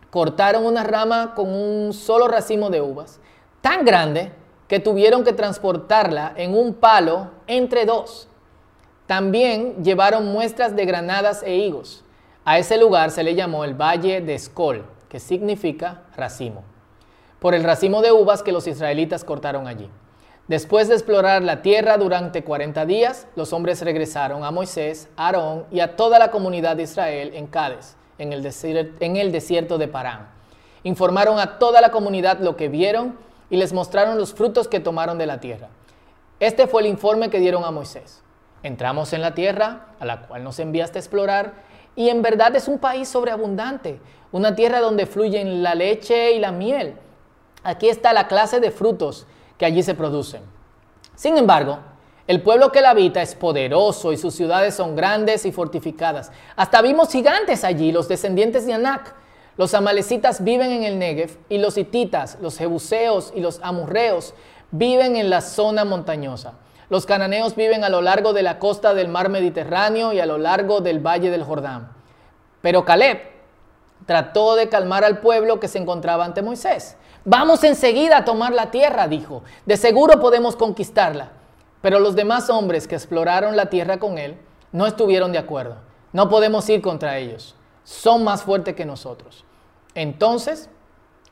cortaron 0.10 0.66
una 0.66 0.84
rama 0.84 1.34
con 1.36 1.54
un 1.54 1.94
solo 1.94 2.28
racimo 2.28 2.70
de 2.70 2.82
uvas, 2.82 3.20
tan 3.62 3.86
grande 3.86 4.32
que 4.68 4.80
tuvieron 4.80 5.24
que 5.24 5.34
transportarla 5.34 6.34
en 6.36 6.56
un 6.56 6.74
palo 6.74 7.32
entre 7.48 7.86
dos. 7.86 8.28
También 9.08 9.84
llevaron 9.84 10.28
muestras 10.32 10.76
de 10.76 10.86
granadas 10.86 11.42
e 11.44 11.56
higos. 11.56 12.04
A 12.46 12.58
ese 12.58 12.78
lugar 12.78 13.12
se 13.12 13.24
le 13.24 13.36
llamó 13.36 13.64
el 13.64 13.74
Valle 13.74 14.22
de 14.22 14.36
Escol, 14.36 14.86
que 15.08 15.20
significa 15.20 16.04
racimo 16.16 16.64
por 17.40 17.56
el 17.56 17.64
racimo 17.64 18.02
de 18.02 18.12
uvas 18.12 18.44
que 18.44 18.52
los 18.52 18.68
israelitas 18.68 19.24
cortaron 19.24 19.68
allí. 19.68 19.90
Después 20.48 20.88
de 20.88 20.96
explorar 20.96 21.44
la 21.44 21.62
tierra 21.62 21.98
durante 21.98 22.44
40 22.44 22.86
días, 22.86 23.28
los 23.36 23.54
hombres 23.54 23.82
regresaron 23.82 24.44
a 24.44 24.52
Moisés, 24.52 25.08
Aarón 25.16 25.66
y 25.72 25.80
a 25.80 25.96
toda 25.96 26.18
la 26.18 26.32
comunidad 26.32 26.76
de 26.76 26.84
Israel 26.84 27.32
en 27.36 27.48
Cádiz, 27.48 27.96
en 28.18 28.34
el, 28.34 28.50
en 29.00 29.16
el 29.16 29.32
desierto 29.32 29.78
de 29.78 29.88
Parán. 29.88 30.28
Informaron 30.84 31.40
a 31.40 31.60
toda 31.60 31.82
la 31.82 31.92
comunidad 31.92 32.40
lo 32.40 32.58
que 32.58 32.68
vieron 32.68 33.16
y 33.50 33.58
les 33.58 33.74
mostraron 33.74 34.18
los 34.18 34.34
frutos 34.34 34.68
que 34.68 34.80
tomaron 34.80 35.18
de 35.18 35.28
la 35.28 35.40
tierra. 35.40 35.70
Este 36.40 36.68
fue 36.68 36.82
el 36.82 36.88
informe 36.88 37.30
que 37.30 37.40
dieron 37.40 37.64
a 37.64 37.72
Moisés. 37.72 38.24
Entramos 38.64 39.14
en 39.14 39.22
la 39.22 39.36
tierra 39.36 39.88
a 40.00 40.06
la 40.06 40.22
cual 40.22 40.44
nos 40.44 40.60
enviaste 40.60 40.98
a 40.98 41.02
explorar 41.02 41.54
y 41.96 42.10
en 42.10 42.22
verdad 42.22 42.56
es 42.56 42.68
un 42.68 42.80
país 42.80 43.08
sobreabundante, 43.08 44.00
una 44.32 44.56
tierra 44.56 44.80
donde 44.80 45.06
fluyen 45.06 45.62
la 45.62 45.76
leche 45.76 46.32
y 46.32 46.40
la 46.40 46.52
miel 46.52 46.96
Aquí 47.64 47.90
está 47.90 48.14
la 48.14 48.28
clase 48.28 48.60
de 48.60 48.72
frutos 48.72 49.26
que 49.58 49.66
allí 49.66 49.84
se 49.84 49.96
producen. 49.96 50.42
Sin 51.16 51.38
embargo, 51.38 51.80
el 52.28 52.42
pueblo 52.42 52.72
que 52.72 52.82
la 52.82 52.92
habita 52.92 53.22
es 53.22 53.36
poderoso 53.36 54.14
y 54.14 54.18
sus 54.18 54.36
ciudades 54.36 54.76
son 54.76 54.96
grandes 54.96 55.46
y 55.46 55.52
fortificadas. 55.52 56.32
Hasta 56.56 56.82
vimos 56.82 57.12
gigantes 57.12 57.64
allí, 57.64 57.92
los 57.92 58.08
descendientes 58.08 58.66
de 58.66 58.74
Anak. 58.74 59.16
Los 59.58 59.74
amalecitas 59.74 60.44
viven 60.44 60.72
en 60.72 60.84
el 60.84 61.00
Negev 61.00 61.38
y 61.50 61.58
los 61.58 61.78
hititas, 61.78 62.38
los 62.40 62.58
jebuseos 62.58 63.34
y 63.36 63.42
los 63.42 63.60
amurreos 63.62 64.34
viven 64.72 65.16
en 65.16 65.30
la 65.30 65.42
zona 65.42 65.86
montañosa. 65.86 66.54
Los 66.90 67.06
cananeos 67.06 67.56
viven 67.56 67.84
a 67.84 67.90
lo 67.90 68.02
largo 68.02 68.32
de 68.34 68.42
la 68.42 68.58
costa 68.58 68.94
del 68.94 69.10
mar 69.10 69.30
Mediterráneo 69.30 70.14
y 70.14 70.20
a 70.20 70.26
lo 70.26 70.38
largo 70.38 70.82
del 70.82 71.06
valle 71.06 71.30
del 71.30 71.44
Jordán. 71.44 71.92
Pero 72.62 72.86
Caleb 72.86 73.22
trató 74.06 74.56
de 74.56 74.70
calmar 74.70 75.04
al 75.04 75.20
pueblo 75.20 75.60
que 75.60 75.68
se 75.68 75.78
encontraba 75.78 76.26
ante 76.26 76.42
Moisés. 76.42 76.96
Vamos 77.26 77.64
enseguida 77.64 78.18
a 78.18 78.26
tomar 78.26 78.54
la 78.54 78.72
tierra, 78.72 79.08
dijo. 79.08 79.44
De 79.66 79.78
seguro 79.78 80.20
podemos 80.20 80.56
conquistarla. 80.56 81.32
Pero 81.82 82.00
los 82.00 82.16
demás 82.16 82.50
hombres 82.50 82.88
que 82.88 82.96
exploraron 82.96 83.56
la 83.56 83.68
tierra 83.68 84.00
con 84.00 84.18
él 84.18 84.38
no 84.72 84.86
estuvieron 84.86 85.32
de 85.32 85.38
acuerdo. 85.38 85.78
No 86.12 86.30
podemos 86.30 86.68
ir 86.70 86.82
contra 86.82 87.18
ellos. 87.18 87.56
Son 87.84 88.24
más 88.24 88.44
fuertes 88.44 88.76
que 88.76 88.86
nosotros. 88.86 89.46
Entonces 89.96 90.70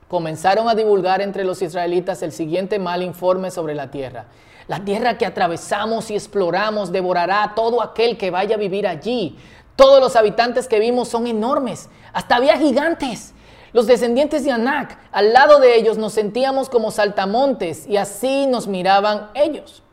comenzaron 0.07 0.69
a 0.69 0.75
divulgar 0.75 1.21
entre 1.21 1.43
los 1.43 1.61
israelitas 1.61 2.21
el 2.21 2.31
siguiente 2.31 2.79
mal 2.79 3.03
informe 3.03 3.51
sobre 3.51 3.75
la 3.75 3.91
tierra. 3.91 4.25
La 4.67 4.83
tierra 4.83 5.17
que 5.17 5.25
atravesamos 5.25 6.11
y 6.11 6.15
exploramos 6.15 6.91
devorará 6.91 7.43
a 7.43 7.55
todo 7.55 7.81
aquel 7.81 8.17
que 8.17 8.31
vaya 8.31 8.55
a 8.55 8.59
vivir 8.59 8.87
allí. 8.87 9.37
Todos 9.75 9.99
los 10.01 10.15
habitantes 10.15 10.67
que 10.67 10.79
vimos 10.79 11.07
son 11.07 11.27
enormes. 11.27 11.89
Hasta 12.13 12.35
había 12.35 12.57
gigantes. 12.57 13.33
Los 13.77 13.85
descendientes 13.85 14.43
de 14.43 14.51
Anak, 14.51 14.97
al 15.11 15.33
lado 15.33 15.59
de 15.59 15.75
ellos 15.75 15.99
nos 15.99 16.13
sentíamos 16.13 16.67
como 16.67 16.89
saltamontes 16.89 17.85
y 17.85 17.97
así 17.97 18.47
nos 18.47 18.65
miraban 18.65 19.29
ellos. 19.35 19.83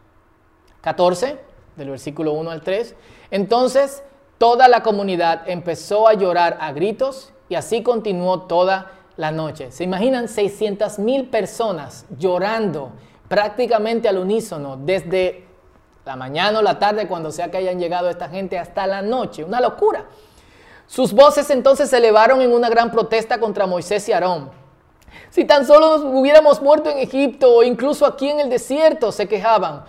14, 0.80 1.38
del 1.76 1.90
versículo 1.90 2.32
1 2.32 2.50
al 2.50 2.62
3. 2.62 2.94
Entonces 3.30 4.02
toda 4.38 4.68
la 4.68 4.82
comunidad 4.82 5.42
empezó 5.50 6.08
a 6.08 6.14
llorar 6.14 6.56
a 6.62 6.72
gritos 6.72 7.34
y 7.50 7.56
así 7.56 7.82
continuó 7.82 8.44
toda 8.44 8.90
la 9.18 9.32
noche. 9.32 9.70
¿Se 9.70 9.84
imaginan 9.84 10.28
600 10.28 10.98
mil 10.98 11.28
personas 11.28 12.06
llorando 12.18 12.90
prácticamente 13.28 14.08
al 14.08 14.16
unísono 14.16 14.78
desde 14.78 15.44
la 16.06 16.16
mañana 16.16 16.60
o 16.60 16.62
la 16.62 16.78
tarde, 16.78 17.06
cuando 17.06 17.30
sea 17.30 17.50
que 17.50 17.58
hayan 17.58 17.78
llegado 17.78 18.08
esta 18.08 18.30
gente, 18.30 18.58
hasta 18.58 18.86
la 18.86 19.02
noche? 19.02 19.44
Una 19.44 19.60
locura. 19.60 20.06
Sus 20.86 21.12
voces 21.12 21.50
entonces 21.50 21.90
se 21.90 21.96
elevaron 21.96 22.40
en 22.40 22.52
una 22.52 22.68
gran 22.68 22.90
protesta 22.90 23.40
contra 23.40 23.66
Moisés 23.66 24.08
y 24.08 24.12
Aarón. 24.12 24.50
Si 25.30 25.44
tan 25.44 25.66
solo 25.66 25.96
hubiéramos 26.08 26.60
muerto 26.62 26.90
en 26.90 26.98
Egipto 26.98 27.56
o 27.56 27.62
incluso 27.62 28.06
aquí 28.06 28.28
en 28.28 28.40
el 28.40 28.50
desierto, 28.50 29.10
se 29.10 29.26
quejaban. 29.26 29.84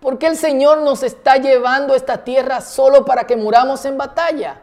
¿Por 0.00 0.18
qué 0.18 0.26
el 0.28 0.36
Señor 0.36 0.78
nos 0.78 1.02
está 1.02 1.36
llevando 1.36 1.94
a 1.94 1.96
esta 1.96 2.24
tierra 2.24 2.60
solo 2.60 3.04
para 3.04 3.26
que 3.26 3.36
muramos 3.36 3.84
en 3.84 3.98
batalla? 3.98 4.60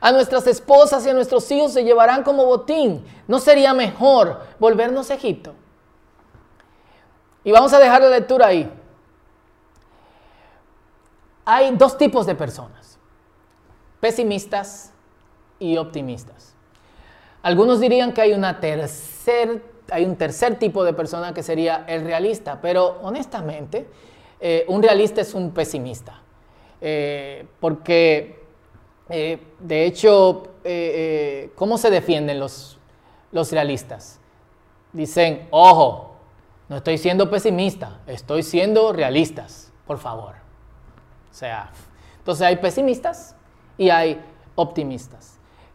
A 0.00 0.12
nuestras 0.12 0.46
esposas 0.46 1.04
y 1.04 1.10
a 1.10 1.14
nuestros 1.14 1.50
hijos 1.50 1.72
se 1.72 1.84
llevarán 1.84 2.22
como 2.22 2.44
botín. 2.44 3.04
¿No 3.26 3.38
sería 3.38 3.74
mejor 3.74 4.40
volvernos 4.58 5.10
a 5.10 5.14
Egipto? 5.14 5.54
Y 7.42 7.52
vamos 7.52 7.72
a 7.72 7.78
dejar 7.78 8.02
la 8.02 8.10
lectura 8.10 8.46
ahí. 8.46 8.70
Hay 11.44 11.70
dos 11.76 11.98
tipos 11.98 12.24
de 12.24 12.34
personas, 12.34 12.98
pesimistas 14.00 14.93
y 15.64 15.76
optimistas. 15.78 16.54
Algunos 17.42 17.80
dirían 17.80 18.12
que 18.12 18.22
hay, 18.22 18.32
una 18.32 18.60
tercer, 18.60 19.62
hay 19.90 20.04
un 20.04 20.16
tercer 20.16 20.58
tipo 20.58 20.84
de 20.84 20.92
persona 20.92 21.32
que 21.32 21.42
sería 21.42 21.84
el 21.86 22.04
realista, 22.04 22.60
pero 22.60 22.98
honestamente, 23.02 23.86
eh, 24.40 24.64
un 24.68 24.82
realista 24.82 25.20
es 25.20 25.34
un 25.34 25.52
pesimista. 25.52 26.20
Eh, 26.80 27.46
porque, 27.60 28.42
eh, 29.08 29.38
de 29.58 29.86
hecho, 29.86 30.50
¿cómo 31.54 31.76
se 31.76 31.90
defienden 31.90 32.40
los, 32.40 32.78
los 33.32 33.52
realistas? 33.52 34.18
Dicen, 34.92 35.48
ojo, 35.50 36.16
no 36.68 36.76
estoy 36.76 36.98
siendo 36.98 37.28
pesimista, 37.30 38.00
estoy 38.06 38.42
siendo 38.42 38.92
realistas, 38.92 39.72
por 39.86 39.98
favor. 39.98 40.34
O 41.30 41.34
sea, 41.34 41.70
entonces 42.18 42.46
hay 42.46 42.56
pesimistas 42.56 43.34
y 43.76 43.90
hay 43.90 44.24
optimistas. 44.54 45.33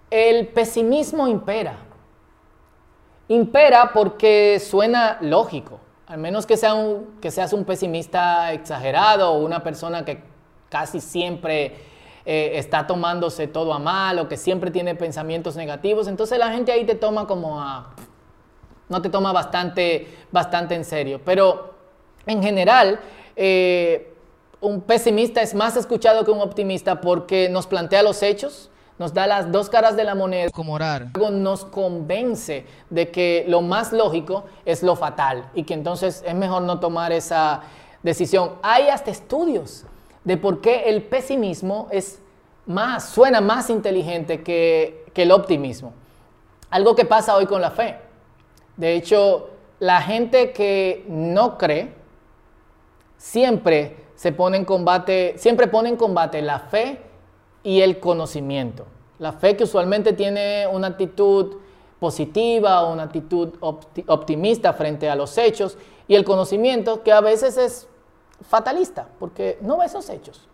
El 0.09 0.47
pesimismo 0.47 1.27
impera. 1.27 1.77
Impera 3.27 3.91
porque 3.93 4.59
suena 4.59 5.17
lógico. 5.21 5.79
Al 6.07 6.17
menos 6.17 6.47
que, 6.47 6.57
sea 6.57 6.73
un, 6.73 7.19
que 7.21 7.29
seas 7.29 7.53
un 7.53 7.65
pesimista 7.65 8.51
exagerado 8.53 9.31
o 9.31 9.45
una 9.45 9.61
persona 9.61 10.03
que 10.03 10.23
casi 10.67 10.99
siempre 10.99 11.75
eh, 12.25 12.51
está 12.55 12.87
tomándose 12.87 13.47
todo 13.47 13.73
a 13.73 13.79
mal 13.79 14.19
o 14.19 14.27
que 14.27 14.37
siempre 14.37 14.71
tiene 14.71 14.95
pensamientos 14.95 15.55
negativos, 15.55 16.07
entonces 16.07 16.37
la 16.37 16.51
gente 16.51 16.71
ahí 16.71 16.85
te 16.85 16.95
toma 16.95 17.27
como 17.27 17.61
a... 17.61 17.93
no 18.87 19.01
te 19.01 19.09
toma 19.09 19.31
bastante, 19.31 20.07
bastante 20.31 20.75
en 20.75 20.83
serio. 20.83 21.21
Pero 21.23 21.75
en 22.25 22.41
general, 22.41 22.99
eh, 23.35 24.13
un 24.61 24.81
pesimista 24.81 25.41
es 25.41 25.55
más 25.55 25.77
escuchado 25.77 26.25
que 26.25 26.31
un 26.31 26.41
optimista 26.41 27.01
porque 27.01 27.49
nos 27.49 27.67
plantea 27.67 28.03
los 28.03 28.21
hechos, 28.21 28.69
nos 28.99 29.13
da 29.13 29.25
las 29.25 29.49
dos 29.51 29.69
caras 29.69 29.95
de 29.95 30.03
la 30.03 30.13
moneda. 30.13 30.51
Como 30.51 30.73
orar. 30.73 31.07
Nos 31.31 31.63
convence 31.63 32.65
de 32.89 33.09
que 33.09 33.45
lo 33.47 33.61
más 33.61 33.93
lógico 33.93 34.43
es 34.65 34.83
lo 34.83 34.97
fatal 34.97 35.49
y 35.55 35.63
que 35.63 35.73
entonces 35.73 36.21
es 36.27 36.35
mejor 36.35 36.63
no 36.63 36.81
tomar 36.81 37.13
esa 37.13 37.61
decisión. 38.03 38.55
Hay 38.61 38.89
hasta 38.89 39.09
estudios 39.09 39.85
de 40.25 40.35
por 40.35 40.59
qué 40.59 40.89
el 40.89 41.03
pesimismo 41.03 41.87
es 41.91 42.19
más, 42.65 43.09
suena 43.09 43.39
más 43.39 43.69
inteligente 43.69 44.43
que, 44.43 45.05
que 45.13 45.23
el 45.23 45.31
optimismo. 45.31 45.93
Algo 46.69 46.93
que 46.93 47.05
pasa 47.05 47.37
hoy 47.37 47.45
con 47.45 47.61
la 47.61 47.71
fe. 47.71 47.97
De 48.75 48.95
hecho, 48.95 49.49
la 49.79 50.01
gente 50.01 50.51
que 50.51 51.05
no 51.07 51.57
cree 51.57 51.93
siempre 53.17 53.95
se 54.15 54.33
pone 54.33 54.57
en 54.57 54.65
combate, 54.65 55.35
siempre 55.37 55.67
pone 55.67 55.87
en 55.87 55.95
combate 55.95 56.41
la 56.41 56.59
fe 56.59 57.08
y 57.63 57.81
el 57.81 57.99
conocimiento. 57.99 58.85
La 59.19 59.33
fe 59.33 59.55
que 59.55 59.65
usualmente 59.65 60.13
tiene 60.13 60.65
una 60.67 60.87
actitud 60.87 61.57
positiva 61.99 62.83
o 62.83 62.93
una 62.93 63.03
actitud 63.03 63.49
optimista 64.07 64.73
frente 64.73 65.09
a 65.09 65.15
los 65.15 65.37
hechos 65.37 65.77
y 66.07 66.15
el 66.15 66.23
conocimiento 66.23 67.03
que 67.03 67.11
a 67.11 67.21
veces 67.21 67.57
es 67.57 67.87
fatalista 68.47 69.09
porque 69.19 69.57
no 69.61 69.77
ve 69.77 69.85
esos 69.85 70.09
hechos. 70.09 70.47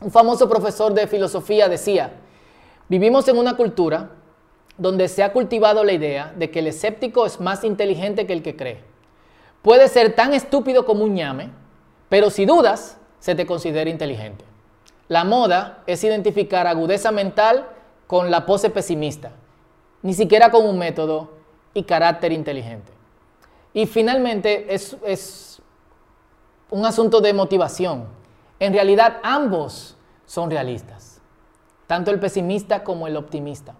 Un 0.00 0.10
famoso 0.10 0.48
profesor 0.48 0.92
de 0.92 1.06
filosofía 1.06 1.68
decía, 1.68 2.14
vivimos 2.88 3.28
en 3.28 3.38
una 3.38 3.56
cultura 3.56 4.10
donde 4.76 5.06
se 5.06 5.22
ha 5.22 5.32
cultivado 5.32 5.84
la 5.84 5.92
idea 5.92 6.32
de 6.36 6.50
que 6.50 6.58
el 6.58 6.66
escéptico 6.66 7.24
es 7.24 7.40
más 7.40 7.62
inteligente 7.62 8.26
que 8.26 8.32
el 8.32 8.42
que 8.42 8.56
cree. 8.56 8.82
Puede 9.62 9.88
ser 9.88 10.16
tan 10.16 10.34
estúpido 10.34 10.84
como 10.84 11.04
un 11.04 11.14
ñame, 11.14 11.50
pero 12.08 12.30
si 12.30 12.44
dudas, 12.44 12.98
se 13.20 13.36
te 13.36 13.46
considera 13.46 13.88
inteligente. 13.88 14.44
La 15.08 15.24
moda 15.24 15.82
es 15.86 16.02
identificar 16.04 16.66
agudeza 16.66 17.12
mental 17.12 17.66
con 18.06 18.30
la 18.30 18.46
pose 18.46 18.70
pesimista, 18.70 19.32
ni 20.02 20.14
siquiera 20.14 20.50
con 20.50 20.66
un 20.66 20.78
método 20.78 21.30
y 21.74 21.84
carácter 21.84 22.32
inteligente. 22.32 22.92
Y 23.74 23.86
finalmente 23.86 24.74
es, 24.74 24.96
es 25.04 25.62
un 26.70 26.84
asunto 26.84 27.20
de 27.20 27.32
motivación. 27.32 28.06
En 28.58 28.72
realidad 28.72 29.18
ambos 29.22 29.96
son 30.26 30.50
realistas, 30.50 31.20
tanto 31.86 32.10
el 32.10 32.20
pesimista 32.20 32.84
como 32.84 33.06
el 33.06 33.16
optimista. 33.16 33.74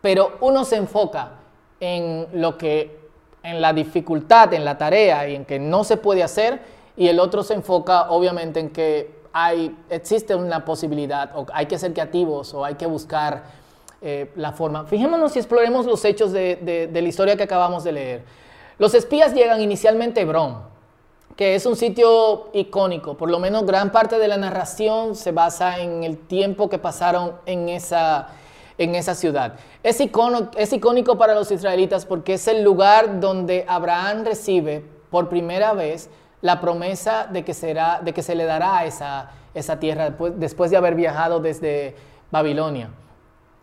Pero 0.00 0.36
uno 0.40 0.64
se 0.64 0.76
enfoca 0.76 1.32
en 1.78 2.28
lo 2.32 2.58
que, 2.58 3.08
en 3.42 3.60
la 3.60 3.72
dificultad, 3.72 4.52
en 4.54 4.64
la 4.64 4.78
tarea 4.78 5.28
y 5.28 5.34
en 5.34 5.44
que 5.44 5.58
no 5.58 5.84
se 5.84 5.96
puede 5.96 6.22
hacer, 6.22 6.60
y 6.96 7.08
el 7.08 7.18
otro 7.20 7.42
se 7.42 7.54
enfoca 7.54 8.10
obviamente 8.10 8.60
en 8.60 8.70
que 8.70 9.21
hay, 9.32 9.76
existe 9.88 10.34
una 10.34 10.64
posibilidad, 10.64 11.30
o 11.36 11.46
hay 11.52 11.66
que 11.66 11.78
ser 11.78 11.92
creativos, 11.92 12.52
o 12.54 12.64
hay 12.64 12.74
que 12.74 12.86
buscar 12.86 13.44
eh, 14.00 14.30
la 14.34 14.52
forma. 14.52 14.84
Fijémonos 14.84 15.36
y 15.36 15.38
exploremos 15.38 15.86
los 15.86 16.04
hechos 16.04 16.32
de, 16.32 16.90
la 16.92 17.00
historia 17.00 17.36
que 17.36 17.44
acabamos 17.44 17.84
de 17.84 17.92
leer. 17.92 18.24
Los 18.78 18.94
espías 18.94 19.32
llegan 19.32 19.60
inicialmente 19.60 20.20
a 20.20 20.22
Hebrón, 20.24 20.58
que 21.36 21.54
es 21.54 21.66
un 21.66 21.76
sitio 21.76 22.50
icónico, 22.52 23.16
por 23.16 23.30
lo 23.30 23.38
menos 23.38 23.64
gran 23.64 23.92
parte 23.92 24.18
de 24.18 24.28
la 24.28 24.36
narración 24.36 25.14
se 25.14 25.32
basa 25.32 25.78
en 25.78 26.04
el 26.04 26.18
tiempo 26.18 26.68
que 26.68 26.78
pasaron 26.78 27.34
en 27.46 27.68
esa, 27.68 28.28
en 28.76 28.94
esa 28.96 29.14
ciudad. 29.14 29.54
Es, 29.82 30.00
es 30.00 30.72
icónico 30.72 31.16
para 31.16 31.34
los 31.34 31.50
israelitas 31.50 32.04
porque 32.04 32.34
es 32.34 32.48
el 32.48 32.62
lugar 32.62 33.20
donde 33.20 33.64
Abraham 33.68 34.24
recibe 34.24 34.84
por 35.10 35.28
primera 35.28 35.74
vez 35.74 36.10
la 36.42 36.60
promesa 36.60 37.26
de 37.26 37.44
que, 37.44 37.54
será, 37.54 38.00
de 38.02 38.12
que 38.12 38.22
se 38.22 38.34
le 38.34 38.44
dará 38.44 38.84
esa, 38.84 39.30
esa 39.54 39.78
tierra 39.78 40.10
después, 40.10 40.70
de 40.70 40.76
haber 40.76 40.94
viajado 40.94 41.40
desde 41.40 41.96
Babilonia. 42.30 42.90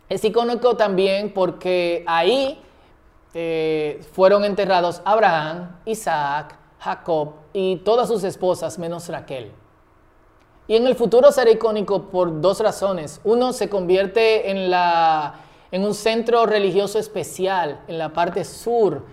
Es 0.08 0.24
icónico 0.24 0.76
también 0.76 1.32
porque 1.32 2.02
ahí 2.06 2.60
eh, 3.34 4.00
fueron 4.12 4.44
enterrados 4.44 5.02
Abraham, 5.04 5.76
Isaac, 5.84 6.56
Jacob 6.80 7.34
y 7.52 7.76
todas 7.76 8.08
sus 8.08 8.24
esposas 8.24 8.78
menos 8.78 9.08
Raquel. 9.08 9.52
Y 10.66 10.76
en 10.76 10.86
el 10.86 10.94
futuro 10.94 11.30
será 11.32 11.50
icónico 11.50 12.10
por 12.10 12.40
dos 12.40 12.60
razones. 12.60 13.20
Uno, 13.24 13.52
se 13.52 13.68
convierte 13.68 14.50
en 14.50 14.70
la, 14.70 15.34
en 15.70 15.84
un 15.84 15.94
centro 15.94 16.46
religioso 16.46 16.98
especial 16.98 17.80
en 17.88 17.98
la 17.98 18.10
parte 18.10 18.44
sur 18.44 19.04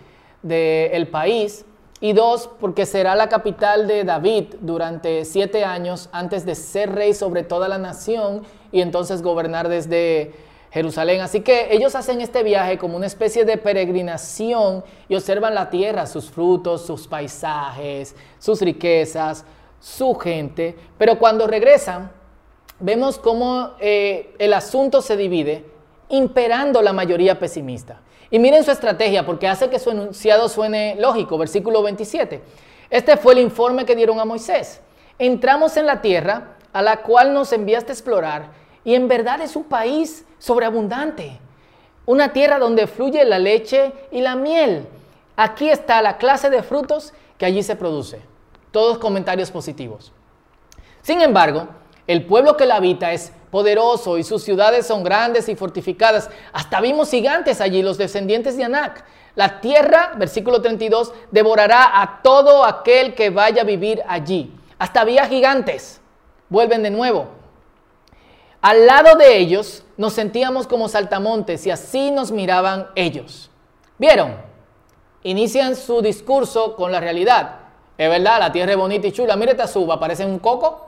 del 0.44 1.08
país. 1.08 1.66
Y 2.00 2.13
dos, 2.13 2.50
porque 2.60 2.86
será 2.86 3.16
la 3.16 3.27
capital 3.27 3.88
de 3.88 4.04
David 4.04 4.56
durante 4.62 5.25
siete 5.25 5.66
años 5.66 6.10
antes 6.12 6.46
de 6.46 6.54
ser 6.54 6.94
rey 6.94 7.13
sobre 7.13 7.44
toda 7.44 7.68
la 7.68 7.80
nación 7.80 8.44
y 8.72 8.82
entonces 8.82 9.24
gobernar 9.24 9.68
desde 9.68 10.34
Jerusalén. 10.72 11.22
Así 11.22 11.42
que 11.42 11.74
ellos 11.74 11.96
hacen 11.96 12.22
este 12.22 12.44
viaje 12.44 12.77
como 12.77 12.98
una 12.98 13.08
especie 13.08 13.46
de 13.46 13.58
peregrinación 13.58 14.84
y 15.10 15.16
observan 15.16 15.56
la 15.56 15.72
tierra, 15.72 16.06
sus 16.06 16.30
frutos, 16.30 16.86
sus 16.86 17.08
paisajes, 17.08 18.16
sus 18.38 18.62
riquezas, 18.62 19.44
su 19.80 20.13
gente. 20.16 20.75
Pero 21.00 21.18
cuando 21.18 21.48
regresan, 21.48 22.12
vemos 22.80 23.18
cómo 23.18 23.72
eh, 23.80 24.36
el 24.38 24.54
asunto 24.54 25.01
se 25.01 25.18
divide, 25.18 25.66
imperando 26.10 26.82
la 26.84 26.94
mayoría 26.94 27.39
pesimista. 27.39 28.01
Y 28.30 28.40
miren 28.40 28.64
su 28.64 28.72
estrategia, 28.72 29.26
porque 29.26 29.48
hace 29.48 29.70
que 29.70 29.80
su 29.80 29.92
enunciado 29.92 30.50
suene 30.50 30.96
lógico. 31.00 31.38
Versículo 31.38 31.82
27. 31.84 32.42
Este 32.90 33.18
fue 33.18 33.34
el 33.34 33.40
informe 33.40 33.86
que 33.86 33.96
dieron 33.96 34.20
a 34.20 34.26
Moisés. 34.26 34.82
Entramos 35.20 35.78
en 35.78 35.86
la 35.86 36.02
tierra 36.02 36.58
a 36.74 36.82
la 36.82 36.98
cual 36.98 37.34
nos 37.34 37.52
enviaste 37.54 37.92
a 37.92 37.96
explorar, 37.96 38.52
y 38.84 38.96
en 38.96 39.08
verdad 39.08 39.42
es 39.42 39.56
un 39.56 39.64
país 39.64 40.26
sobreabundante. 40.38 41.40
Una 42.06 42.32
tierra 42.32 42.60
donde 42.60 42.88
fluye 42.88 43.24
la 43.26 43.40
leche 43.40 43.92
y 44.12 44.22
la 44.22 44.36
miel. 44.36 44.88
Aquí 45.36 45.70
está 45.70 46.02
la 46.02 46.18
clase 46.18 46.50
de 46.50 46.64
frutos 46.64 47.14
que 47.38 47.46
allí 47.46 47.64
se 47.64 47.76
produce. 47.76 48.22
Todos 48.72 48.98
comentarios 48.98 49.52
positivos. 49.52 50.14
Sin 51.02 51.22
embargo, 51.22 51.68
el 52.06 52.26
pueblo 52.26 52.56
que 52.56 52.66
la 52.66 52.76
habita 52.76 53.12
es 53.12 53.34
poderoso 53.58 54.20
y 54.20 54.24
sus 54.24 54.44
ciudades 54.44 54.86
son 54.86 55.04
grandes 55.04 55.50
y 55.50 55.56
fortificadas. 55.56 56.30
Hasta 56.54 56.80
vimos 56.80 57.10
gigantes 57.10 57.60
allí, 57.60 57.82
los 57.82 57.98
descendientes 57.98 58.56
de 58.56 58.66
Anac. 58.66 59.04
La 59.34 59.62
tierra, 59.62 60.12
versículo 60.16 60.62
32, 60.62 61.12
devorará 61.32 62.00
a 62.00 62.22
todo 62.22 62.64
aquel 62.64 63.16
que 63.16 63.32
vaya 63.32 63.64
a 63.64 63.66
vivir 63.66 64.04
allí. 64.08 64.54
Hasta 64.78 65.02
había 65.02 65.26
gigantes. 65.26 66.00
Vuelven 66.50 66.84
de 66.84 66.92
nuevo. 66.92 67.30
Al 68.62 68.86
lado 68.86 69.18
de 69.18 69.40
ellos 69.40 69.84
nos 69.98 70.14
sentíamos 70.14 70.68
como 70.68 70.88
saltamontes 70.88 71.66
y 71.66 71.72
así 71.72 72.12
nos 72.12 72.30
miraban 72.30 72.90
ellos. 72.94 73.50
¿Vieron? 73.98 74.36
Inician 75.24 75.76
su 75.76 76.04
discurso 76.04 76.76
con 76.76 76.92
la 76.92 77.00
realidad. 77.00 77.56
Es 77.98 78.08
verdad, 78.08 78.38
la 78.38 78.52
tierra 78.52 78.74
es 78.74 78.78
bonita 78.78 79.08
y 79.08 79.12
chula. 79.12 79.36
Mire 79.36 79.54
esta 79.54 79.66
suba, 79.66 80.00
parece 80.00 80.28
un 80.28 80.38
coco 80.38 80.87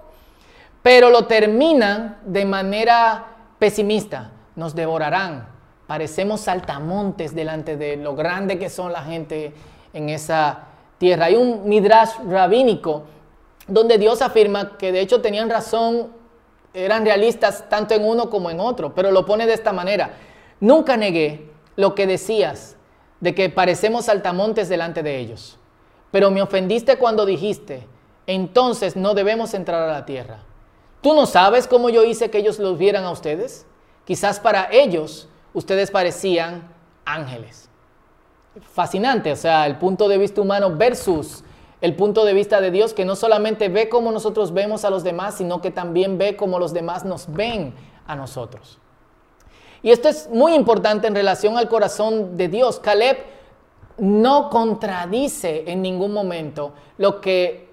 pero 0.81 1.09
lo 1.09 1.25
terminan 1.25 2.19
de 2.25 2.45
manera 2.45 3.25
pesimista. 3.57 4.31
Nos 4.55 4.75
devorarán. 4.75 5.47
Parecemos 5.87 6.41
saltamontes 6.41 7.33
delante 7.33 7.77
de 7.77 7.97
lo 7.97 8.15
grande 8.15 8.59
que 8.59 8.69
son 8.69 8.91
la 8.91 9.01
gente 9.01 9.53
en 9.93 10.09
esa 10.09 10.67
tierra. 10.97 11.25
Hay 11.25 11.35
un 11.35 11.67
midrash 11.67 12.11
rabínico 12.27 13.05
donde 13.67 13.97
Dios 13.97 14.21
afirma 14.21 14.77
que 14.77 14.91
de 14.91 15.01
hecho 15.01 15.21
tenían 15.21 15.49
razón, 15.49 16.11
eran 16.73 17.05
realistas 17.05 17.67
tanto 17.69 17.93
en 17.93 18.05
uno 18.05 18.29
como 18.29 18.49
en 18.49 18.59
otro, 18.59 18.93
pero 18.93 19.11
lo 19.11 19.25
pone 19.25 19.45
de 19.45 19.53
esta 19.53 19.73
manera. 19.73 20.11
Nunca 20.59 20.97
negué 20.97 21.49
lo 21.75 21.95
que 21.95 22.05
decías 22.05 22.75
de 23.19 23.33
que 23.33 23.49
parecemos 23.49 24.05
saltamontes 24.05 24.69
delante 24.69 25.03
de 25.03 25.17
ellos, 25.17 25.57
pero 26.11 26.31
me 26.31 26.41
ofendiste 26.41 26.97
cuando 26.97 27.25
dijiste, 27.25 27.87
entonces 28.27 28.95
no 28.95 29.13
debemos 29.13 29.53
entrar 29.53 29.89
a 29.89 29.93
la 29.93 30.05
tierra. 30.05 30.39
¿Tú 31.01 31.13
no 31.13 31.25
sabes 31.25 31.67
cómo 31.67 31.89
yo 31.89 32.03
hice 32.03 32.29
que 32.29 32.39
ellos 32.39 32.59
los 32.59 32.77
vieran 32.77 33.05
a 33.05 33.11
ustedes? 33.11 33.65
Quizás 34.05 34.39
para 34.39 34.69
ellos 34.71 35.29
ustedes 35.53 35.91
parecían 35.91 36.67
ángeles. 37.05 37.69
Fascinante, 38.73 39.31
o 39.31 39.35
sea, 39.35 39.65
el 39.65 39.77
punto 39.77 40.07
de 40.07 40.17
vista 40.17 40.41
humano 40.41 40.75
versus 40.75 41.43
el 41.81 41.95
punto 41.95 42.25
de 42.25 42.33
vista 42.33 42.59
de 42.59 42.71
Dios 42.71 42.93
que 42.93 43.05
no 43.05 43.15
solamente 43.15 43.69
ve 43.69 43.87
cómo 43.87 44.11
nosotros 44.11 44.53
vemos 44.53 44.83
a 44.83 44.89
los 44.89 45.03
demás, 45.03 45.35
sino 45.35 45.61
que 45.61 45.71
también 45.71 46.17
ve 46.17 46.35
cómo 46.35 46.59
los 46.59 46.73
demás 46.73 47.05
nos 47.05 47.31
ven 47.31 47.73
a 48.05 48.15
nosotros. 48.15 48.79
Y 49.81 49.91
esto 49.91 50.09
es 50.09 50.29
muy 50.29 50.55
importante 50.55 51.07
en 51.07 51.15
relación 51.15 51.57
al 51.57 51.69
corazón 51.69 52.35
de 52.35 52.49
Dios. 52.49 52.79
Caleb 52.79 53.17
no 53.97 54.49
contradice 54.49 55.63
en 55.67 55.81
ningún 55.81 56.11
momento 56.13 56.73
lo 56.97 57.21
que 57.21 57.68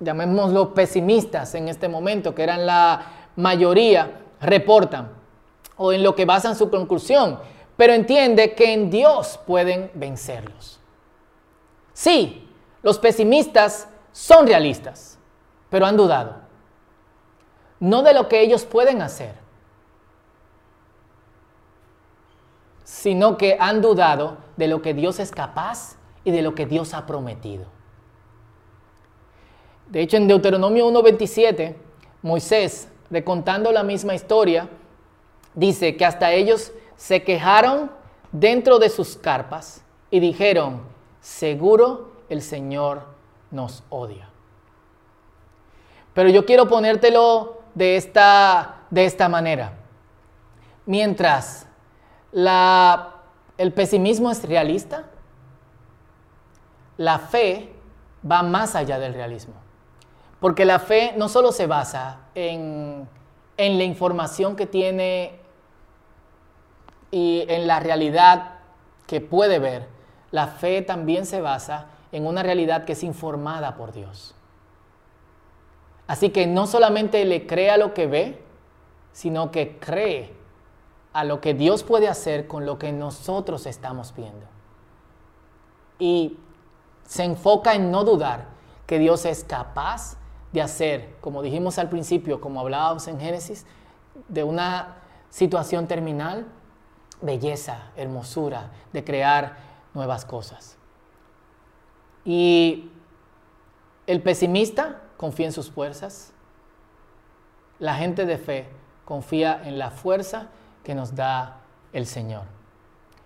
llamémoslo 0.00 0.74
pesimistas 0.74 1.54
en 1.54 1.68
este 1.68 1.88
momento, 1.88 2.34
que 2.34 2.42
eran 2.42 2.66
la 2.66 3.06
mayoría, 3.36 4.20
reportan 4.40 5.10
o 5.76 5.92
en 5.92 6.02
lo 6.02 6.14
que 6.14 6.24
basan 6.24 6.56
su 6.56 6.70
conclusión, 6.70 7.38
pero 7.76 7.92
entiende 7.92 8.54
que 8.54 8.72
en 8.72 8.90
Dios 8.90 9.40
pueden 9.46 9.90
vencerlos. 9.94 10.80
Sí, 11.92 12.48
los 12.82 12.98
pesimistas 12.98 13.88
son 14.12 14.46
realistas, 14.46 15.18
pero 15.70 15.86
han 15.86 15.96
dudado. 15.96 16.36
No 17.80 18.02
de 18.02 18.14
lo 18.14 18.28
que 18.28 18.40
ellos 18.40 18.64
pueden 18.64 19.02
hacer, 19.02 19.34
sino 22.84 23.36
que 23.36 23.56
han 23.58 23.80
dudado 23.80 24.38
de 24.56 24.68
lo 24.68 24.82
que 24.82 24.94
Dios 24.94 25.18
es 25.18 25.30
capaz 25.30 25.96
y 26.22 26.30
de 26.30 26.42
lo 26.42 26.54
que 26.54 26.66
Dios 26.66 26.94
ha 26.94 27.06
prometido. 27.06 27.73
De 29.88 30.00
hecho, 30.00 30.16
en 30.16 30.28
Deuteronomio 30.28 30.88
1.27, 30.90 31.74
Moisés, 32.22 32.88
recontando 33.10 33.70
la 33.70 33.82
misma 33.82 34.14
historia, 34.14 34.68
dice 35.54 35.96
que 35.96 36.04
hasta 36.04 36.32
ellos 36.32 36.72
se 36.96 37.22
quejaron 37.22 37.90
dentro 38.32 38.78
de 38.78 38.88
sus 38.88 39.16
carpas 39.16 39.82
y 40.10 40.20
dijeron, 40.20 40.82
seguro 41.20 42.12
el 42.28 42.42
Señor 42.42 43.02
nos 43.50 43.82
odia. 43.90 44.28
Pero 46.14 46.28
yo 46.28 46.46
quiero 46.46 46.68
ponértelo 46.68 47.62
de 47.74 47.96
esta, 47.96 48.82
de 48.90 49.04
esta 49.04 49.28
manera. 49.28 49.72
Mientras 50.86 51.66
la, 52.32 53.14
el 53.58 53.72
pesimismo 53.72 54.30
es 54.30 54.44
realista, 54.44 55.04
la 56.96 57.18
fe 57.18 57.72
va 58.28 58.42
más 58.42 58.74
allá 58.74 58.98
del 58.98 59.14
realismo. 59.14 59.63
Porque 60.44 60.66
la 60.66 60.78
fe 60.78 61.14
no 61.16 61.30
solo 61.30 61.52
se 61.52 61.66
basa 61.66 62.18
en, 62.34 63.08
la 63.56 63.82
información 63.82 64.56
que 64.56 64.66
tiene 64.66 65.40
y 67.10 67.46
en 67.48 67.66
la 67.66 67.80
realidad 67.80 68.56
que 69.06 69.22
puede 69.22 69.58
ver, 69.58 69.88
la 70.32 70.48
fe 70.48 70.82
también 70.82 71.24
se 71.24 71.40
basa 71.40 71.86
en 72.12 72.26
una 72.26 72.42
realidad 72.42 72.84
que 72.84 72.92
es 72.92 73.02
informada 73.04 73.74
por 73.74 73.94
Dios. 73.94 74.34
Así 76.08 76.28
que 76.28 76.46
no 76.46 76.66
solamente 76.66 77.24
le 77.24 77.46
cree 77.46 77.70
a 77.70 77.78
lo 77.78 77.94
que 77.94 78.06
ve, 78.06 78.42
sino 79.14 79.50
que 79.50 79.78
cree 79.78 80.34
a 81.14 81.24
lo 81.24 81.40
que 81.40 81.54
Dios 81.54 81.84
puede 81.84 82.06
hacer 82.06 82.46
con 82.46 82.66
lo 82.66 82.78
que 82.78 82.92
nosotros 82.92 83.64
estamos 83.64 84.14
viendo. 84.14 84.44
Y 85.98 86.36
se 87.06 87.24
enfoca 87.24 87.74
en 87.74 87.90
no 87.90 88.04
dudar 88.04 88.48
que 88.86 88.98
Dios 88.98 89.24
es 89.24 89.42
capaz 89.42 90.18
de 90.54 90.62
hacer, 90.62 91.16
como 91.20 91.42
dijimos 91.42 91.78
al 91.80 91.88
principio, 91.88 92.40
como 92.40 92.60
hablábamos 92.60 93.08
en 93.08 93.18
Génesis, 93.18 93.66
de 94.28 94.44
una 94.44 94.98
situación 95.28 95.88
terminal, 95.88 96.46
belleza, 97.20 97.90
hermosura, 97.96 98.70
de 98.92 99.02
crear 99.02 99.56
nuevas 99.94 100.24
cosas. 100.24 100.78
Y 102.24 102.88
el 104.06 104.22
pesimista 104.22 105.02
confía 105.16 105.46
en 105.46 105.52
sus 105.52 105.72
fuerzas, 105.72 106.32
la 107.80 107.96
gente 107.96 108.24
de 108.24 108.38
fe 108.38 108.68
confía 109.04 109.60
en 109.64 109.76
la 109.76 109.90
fuerza 109.90 110.50
que 110.84 110.94
nos 110.94 111.16
da 111.16 111.62
el 111.92 112.06
Señor. 112.06 112.44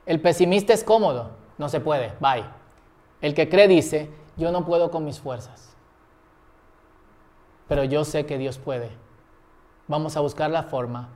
El 0.06 0.22
pesimista 0.22 0.72
es 0.72 0.82
cómodo, 0.82 1.32
no 1.58 1.68
se 1.68 1.80
puede, 1.80 2.14
bye. 2.20 2.46
El 3.20 3.34
que 3.34 3.50
cree 3.50 3.68
dice, 3.68 4.08
yo 4.38 4.50
no 4.50 4.64
puedo 4.64 4.90
con 4.90 5.04
mis 5.04 5.20
fuerzas 5.20 5.67
pero 7.68 7.84
yo 7.84 8.04
sé 8.04 8.26
que 8.26 8.38
Dios 8.38 8.58
puede. 8.58 8.90
Vamos 9.86 10.16
a 10.16 10.20
buscar 10.20 10.50
la 10.50 10.64
forma 10.64 11.10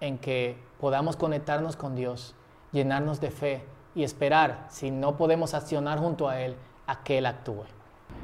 en 0.00 0.18
que 0.18 0.56
podamos 0.80 1.16
conectarnos 1.16 1.76
con 1.76 1.94
Dios, 1.94 2.34
llenarnos 2.72 3.20
de 3.20 3.30
fe 3.30 3.64
y 3.94 4.04
esperar, 4.04 4.66
si 4.68 4.90
no 4.90 5.16
podemos 5.16 5.54
accionar 5.54 5.98
junto 5.98 6.28
a 6.28 6.40
Él, 6.40 6.56
a 6.86 7.02
que 7.02 7.18
Él 7.18 7.26
actúe. 7.26 7.64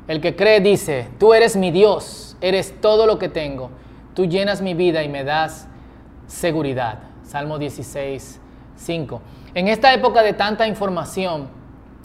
El 0.06 0.20
que 0.20 0.36
cree 0.36 0.60
dice, 0.60 1.08
tú 1.18 1.34
eres 1.34 1.56
mi 1.56 1.70
Dios, 1.70 2.36
eres 2.40 2.80
todo 2.80 3.06
lo 3.06 3.18
que 3.18 3.28
tengo, 3.28 3.70
tú 4.14 4.26
llenas 4.26 4.60
mi 4.60 4.74
vida 4.74 5.02
y 5.02 5.08
me 5.08 5.24
das 5.24 5.68
seguridad. 6.26 7.00
Salmo 7.22 7.58
16, 7.58 8.40
5. 8.76 9.22
En 9.54 9.68
esta 9.68 9.92
época 9.94 10.22
de 10.22 10.32
tanta 10.32 10.66
información, 10.66 11.48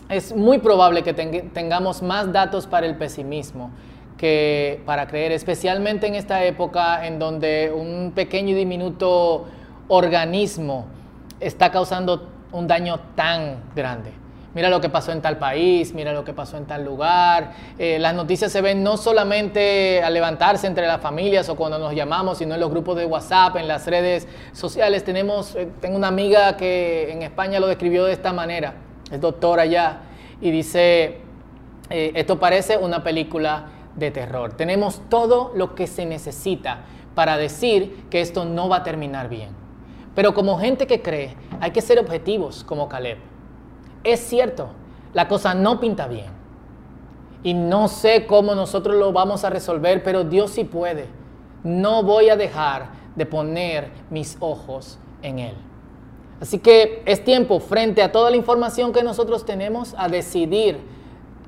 es 0.09 0.33
muy 0.33 0.59
probable 0.59 1.03
que 1.03 1.13
tengamos 1.13 2.01
más 2.01 2.31
datos 2.31 2.65
para 2.65 2.85
el 2.85 2.95
pesimismo 2.95 3.71
que 4.17 4.81
para 4.85 5.07
creer, 5.07 5.31
especialmente 5.31 6.07
en 6.07 6.15
esta 6.15 6.43
época 6.43 7.05
en 7.05 7.19
donde 7.19 7.71
un 7.73 8.11
pequeño 8.15 8.49
y 8.49 8.55
diminuto 8.55 9.45
organismo 9.87 10.87
está 11.39 11.71
causando 11.71 12.29
un 12.51 12.67
daño 12.67 12.99
tan 13.15 13.57
grande. 13.75 14.11
Mira 14.57 14.71
lo 14.71 14.81
que 14.81 14.89
pasó 14.89 15.11
en 15.11 15.21
tal 15.21 15.37
país, 15.37 15.93
mira 15.93 16.13
lo 16.13 16.23
que 16.23 16.33
pasó 16.33 16.57
en 16.57 16.65
tal 16.65 16.83
lugar. 16.83 17.51
Eh, 17.77 17.99
las 17.99 18.15
noticias 18.15 18.51
se 18.51 18.59
ven 18.61 18.81
no 18.81 18.97
solamente 18.97 20.01
al 20.01 20.15
levantarse 20.15 20.65
entre 20.65 20.87
las 20.87 20.99
familias 20.99 21.47
o 21.49 21.55
cuando 21.55 21.77
nos 21.77 21.93
llamamos, 21.93 22.39
sino 22.39 22.55
en 22.55 22.61
los 22.61 22.71
grupos 22.71 22.97
de 22.97 23.05
WhatsApp, 23.05 23.57
en 23.57 23.67
las 23.67 23.85
redes 23.85 24.27
sociales. 24.53 25.03
Tenemos, 25.03 25.55
eh, 25.55 25.67
tengo 25.79 25.95
una 25.95 26.07
amiga 26.07 26.57
que 26.57 27.11
en 27.11 27.21
España 27.21 27.59
lo 27.59 27.67
describió 27.67 28.05
de 28.05 28.13
esta 28.13 28.33
manera, 28.33 28.73
es 29.11 29.21
doctora 29.21 29.67
ya, 29.67 30.01
y 30.41 30.49
dice, 30.49 31.19
eh, 31.91 32.11
esto 32.15 32.39
parece 32.39 32.77
una 32.77 33.03
película 33.03 33.65
de 33.97 34.11
terror. 34.11 34.53
Tenemos 34.53 35.01
todo 35.09 35.51
lo 35.55 35.75
que 35.75 35.87
se 35.87 36.05
necesita 36.05 36.85
para 37.15 37.35
decir 37.35 38.05
que 38.09 38.21
esto 38.21 38.45
no 38.45 38.69
va 38.69 38.77
a 38.77 38.83
terminar 38.83 39.27
bien. 39.27 39.49
Pero 40.15 40.33
como 40.33 40.57
gente 40.57 40.87
que 40.87 41.01
cree, 41.01 41.35
hay 41.59 41.71
que 41.71 41.81
ser 41.81 41.99
objetivos 41.99 42.63
como 42.63 42.87
Caleb. 42.87 43.17
Es 44.03 44.21
cierto, 44.21 44.69
la 45.13 45.27
cosa 45.27 45.53
no 45.53 45.79
pinta 45.79 46.07
bien. 46.07 46.37
Y 47.43 47.53
no 47.53 47.87
sé 47.87 48.25
cómo 48.25 48.55
nosotros 48.55 48.95
lo 48.95 49.11
vamos 49.11 49.43
a 49.43 49.49
resolver, 49.49 50.03
pero 50.03 50.23
Dios 50.23 50.51
sí 50.51 50.63
puede. 50.63 51.05
No 51.63 52.03
voy 52.03 52.29
a 52.29 52.35
dejar 52.35 52.89
de 53.15 53.25
poner 53.25 53.91
mis 54.09 54.37
ojos 54.39 54.99
en 55.21 55.39
Él. 55.39 55.55
Así 56.39 56.59
que 56.59 57.01
es 57.05 57.23
tiempo, 57.23 57.59
frente 57.59 58.03
a 58.03 58.11
toda 58.11 58.29
la 58.29 58.37
información 58.37 58.93
que 58.93 59.01
nosotros 59.01 59.45
tenemos, 59.45 59.95
a 59.97 60.07
decidir 60.07 60.79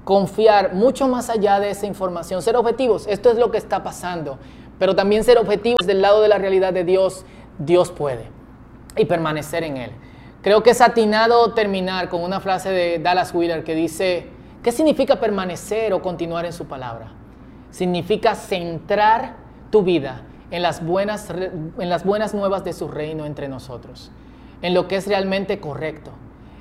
confiar 0.10 0.74
mucho 0.74 1.08
más 1.08 1.30
allá 1.30 1.60
de 1.60 1.70
esa 1.70 1.86
información, 1.86 2.42
ser 2.42 2.56
objetivos. 2.56 3.06
Esto 3.06 3.30
es 3.30 3.38
lo 3.38 3.52
que 3.52 3.60
está 3.60 3.84
pasando. 3.84 4.40
Pero 4.80 4.96
también 4.96 5.24
ser 5.24 5.38
objetivos 5.38 5.86
del 5.86 6.02
lado 6.02 6.24
de 6.24 6.28
la 6.28 6.40
realidad 6.40 6.74
de 6.74 6.84
Dios. 6.84 7.28
Dios 7.60 7.92
puede. 7.92 8.26
Y 8.98 9.06
permanecer 9.06 9.64
en 9.64 9.78
Él. 9.78 9.92
Creo 10.42 10.64
que 10.64 10.72
es 10.72 10.82
atinado 10.82 11.54
terminar 11.54 12.10
con 12.10 12.24
una 12.24 12.40
frase 12.40 12.72
de 12.72 12.98
Dallas 12.98 13.36
Wheeler 13.36 13.64
que 13.64 13.76
dice, 13.76 14.26
¿qué 14.64 14.72
significa 14.72 15.20
permanecer 15.20 15.94
o 15.94 16.02
continuar 16.02 16.44
en 16.44 16.54
su 16.54 16.66
palabra? 16.66 17.12
Significa 17.70 18.34
centrar 18.34 19.36
tu 19.70 19.84
vida 19.84 20.24
en 20.50 20.64
las 20.64 20.84
buenas, 20.84 21.30
en 21.30 21.88
las 21.88 22.04
buenas 22.04 22.34
nuevas 22.34 22.64
de 22.64 22.74
su 22.74 22.88
reino 22.88 23.28
entre 23.28 23.48
nosotros, 23.48 24.10
en 24.64 24.74
lo 24.74 24.88
que 24.88 24.96
es 24.96 25.06
realmente 25.06 25.60
correcto, 25.60 26.10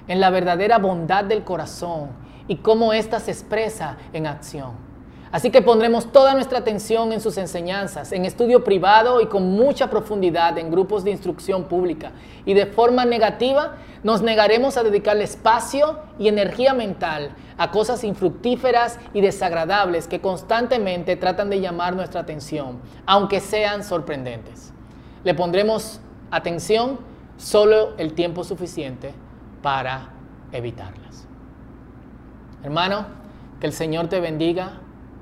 en 0.07 0.21
la 0.21 0.29
verdadera 0.29 0.77
bondad 0.77 1.25
del 1.25 1.45
corazón 1.45 2.28
y 2.49 2.57
cómo 2.57 2.93
ésta 2.93 3.21
se 3.21 3.31
expresa 3.31 3.97
en 4.13 4.27
acción. 4.27 4.89
Así 5.31 5.51
que 5.51 5.61
pondremos 5.61 6.11
toda 6.11 6.33
nuestra 6.33 6.61
atención 6.61 7.13
en 7.13 7.21
sus 7.21 7.37
enseñanzas, 7.37 8.13
en 8.13 8.25
estudio 8.25 8.65
privado 8.65 9.21
y 9.21 9.27
con 9.27 9.51
mucha 9.51 9.91
profundidad 9.91 10.57
en 10.57 10.71
grupos 10.71 11.05
de 11.05 11.11
instrucción 11.11 11.65
pública. 11.65 12.13
Y 12.47 12.55
de 12.55 12.65
forma 12.65 13.05
negativa 13.05 13.77
nos 14.03 14.23
negaremos 14.23 14.79
a 14.79 14.83
dedicarle 14.83 15.25
espacio 15.25 15.99
y 16.19 16.29
energía 16.29 16.73
mental 16.73 17.33
a 17.59 17.71
cosas 17.71 18.05
infructíferas 18.05 18.99
y 19.13 19.21
desagradables 19.21 20.09
que 20.09 20.23
constantemente 20.23 21.17
tratan 21.17 21.51
de 21.51 21.61
llamar 21.61 21.95
nuestra 21.95 22.23
atención, 22.23 22.81
aunque 23.05 23.41
sean 23.41 23.85
sorprendentes. 23.85 24.73
Le 25.25 25.35
pondremos 25.35 26.01
atención 26.31 27.01
solo 27.37 27.95
el 27.99 28.15
tiempo 28.15 28.45
suficiente 28.45 29.13
para 29.61 30.09
evitarlas. 30.53 31.29
Hermano, 32.63 33.07
que 33.61 33.67
el 33.67 33.73
Señor 33.73 34.09
te 34.09 34.21
bendiga 34.21 34.73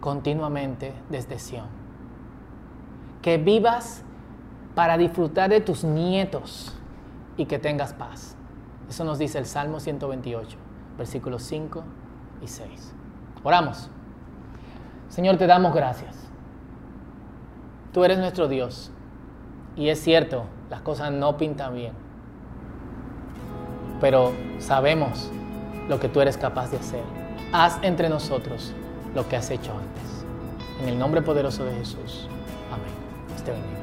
continuamente 0.01 0.94
desde 1.11 1.38
Sión. 1.38 1.66
Que 3.22 3.38
vivas 3.38 4.03
para 4.75 4.96
disfrutar 4.96 5.51
de 5.51 5.61
tus 5.61 5.85
nietos 5.85 6.75
y 7.37 7.46
que 7.46 7.59
tengas 7.59 7.92
paz. 7.92 8.37
Eso 8.88 9.05
nos 9.05 9.18
dice 9.18 9.38
el 9.38 9.46
Salmo 9.46 9.81
128, 9.81 10.57
versículos 10.96 11.42
5 11.42 11.83
y 12.42 12.46
6. 12.46 12.94
Oramos. 13.42 13.90
Señor, 15.09 15.37
te 15.37 15.46
damos 15.46 15.75
gracias. 15.75 16.29
Tú 17.92 18.05
eres 18.05 18.18
nuestro 18.18 18.49
Dios. 18.49 18.92
Y 19.77 19.88
es 19.88 20.01
cierto, 20.01 20.44
las 20.70 20.81
cosas 20.81 21.12
no 21.12 21.37
pintan 21.37 21.75
bien. 21.75 21.92
Pero 24.01 24.33
sabemos 24.59 25.31
lo 25.88 25.99
que 26.01 26.09
tú 26.09 26.20
eres 26.20 26.37
capaz 26.37 26.70
de 26.70 26.79
hacer. 26.79 27.26
Haz 27.53 27.79
entre 27.83 28.09
nosotros 28.09 28.73
lo 29.15 29.29
que 29.29 29.37
has 29.37 29.51
hecho 29.51 29.73
antes. 29.73 30.25
En 30.83 30.89
el 30.89 30.99
nombre 30.99 31.23
poderoso 31.23 31.65
de 31.65 31.75
Jesús. 31.75 32.29
Amén. 32.71 33.76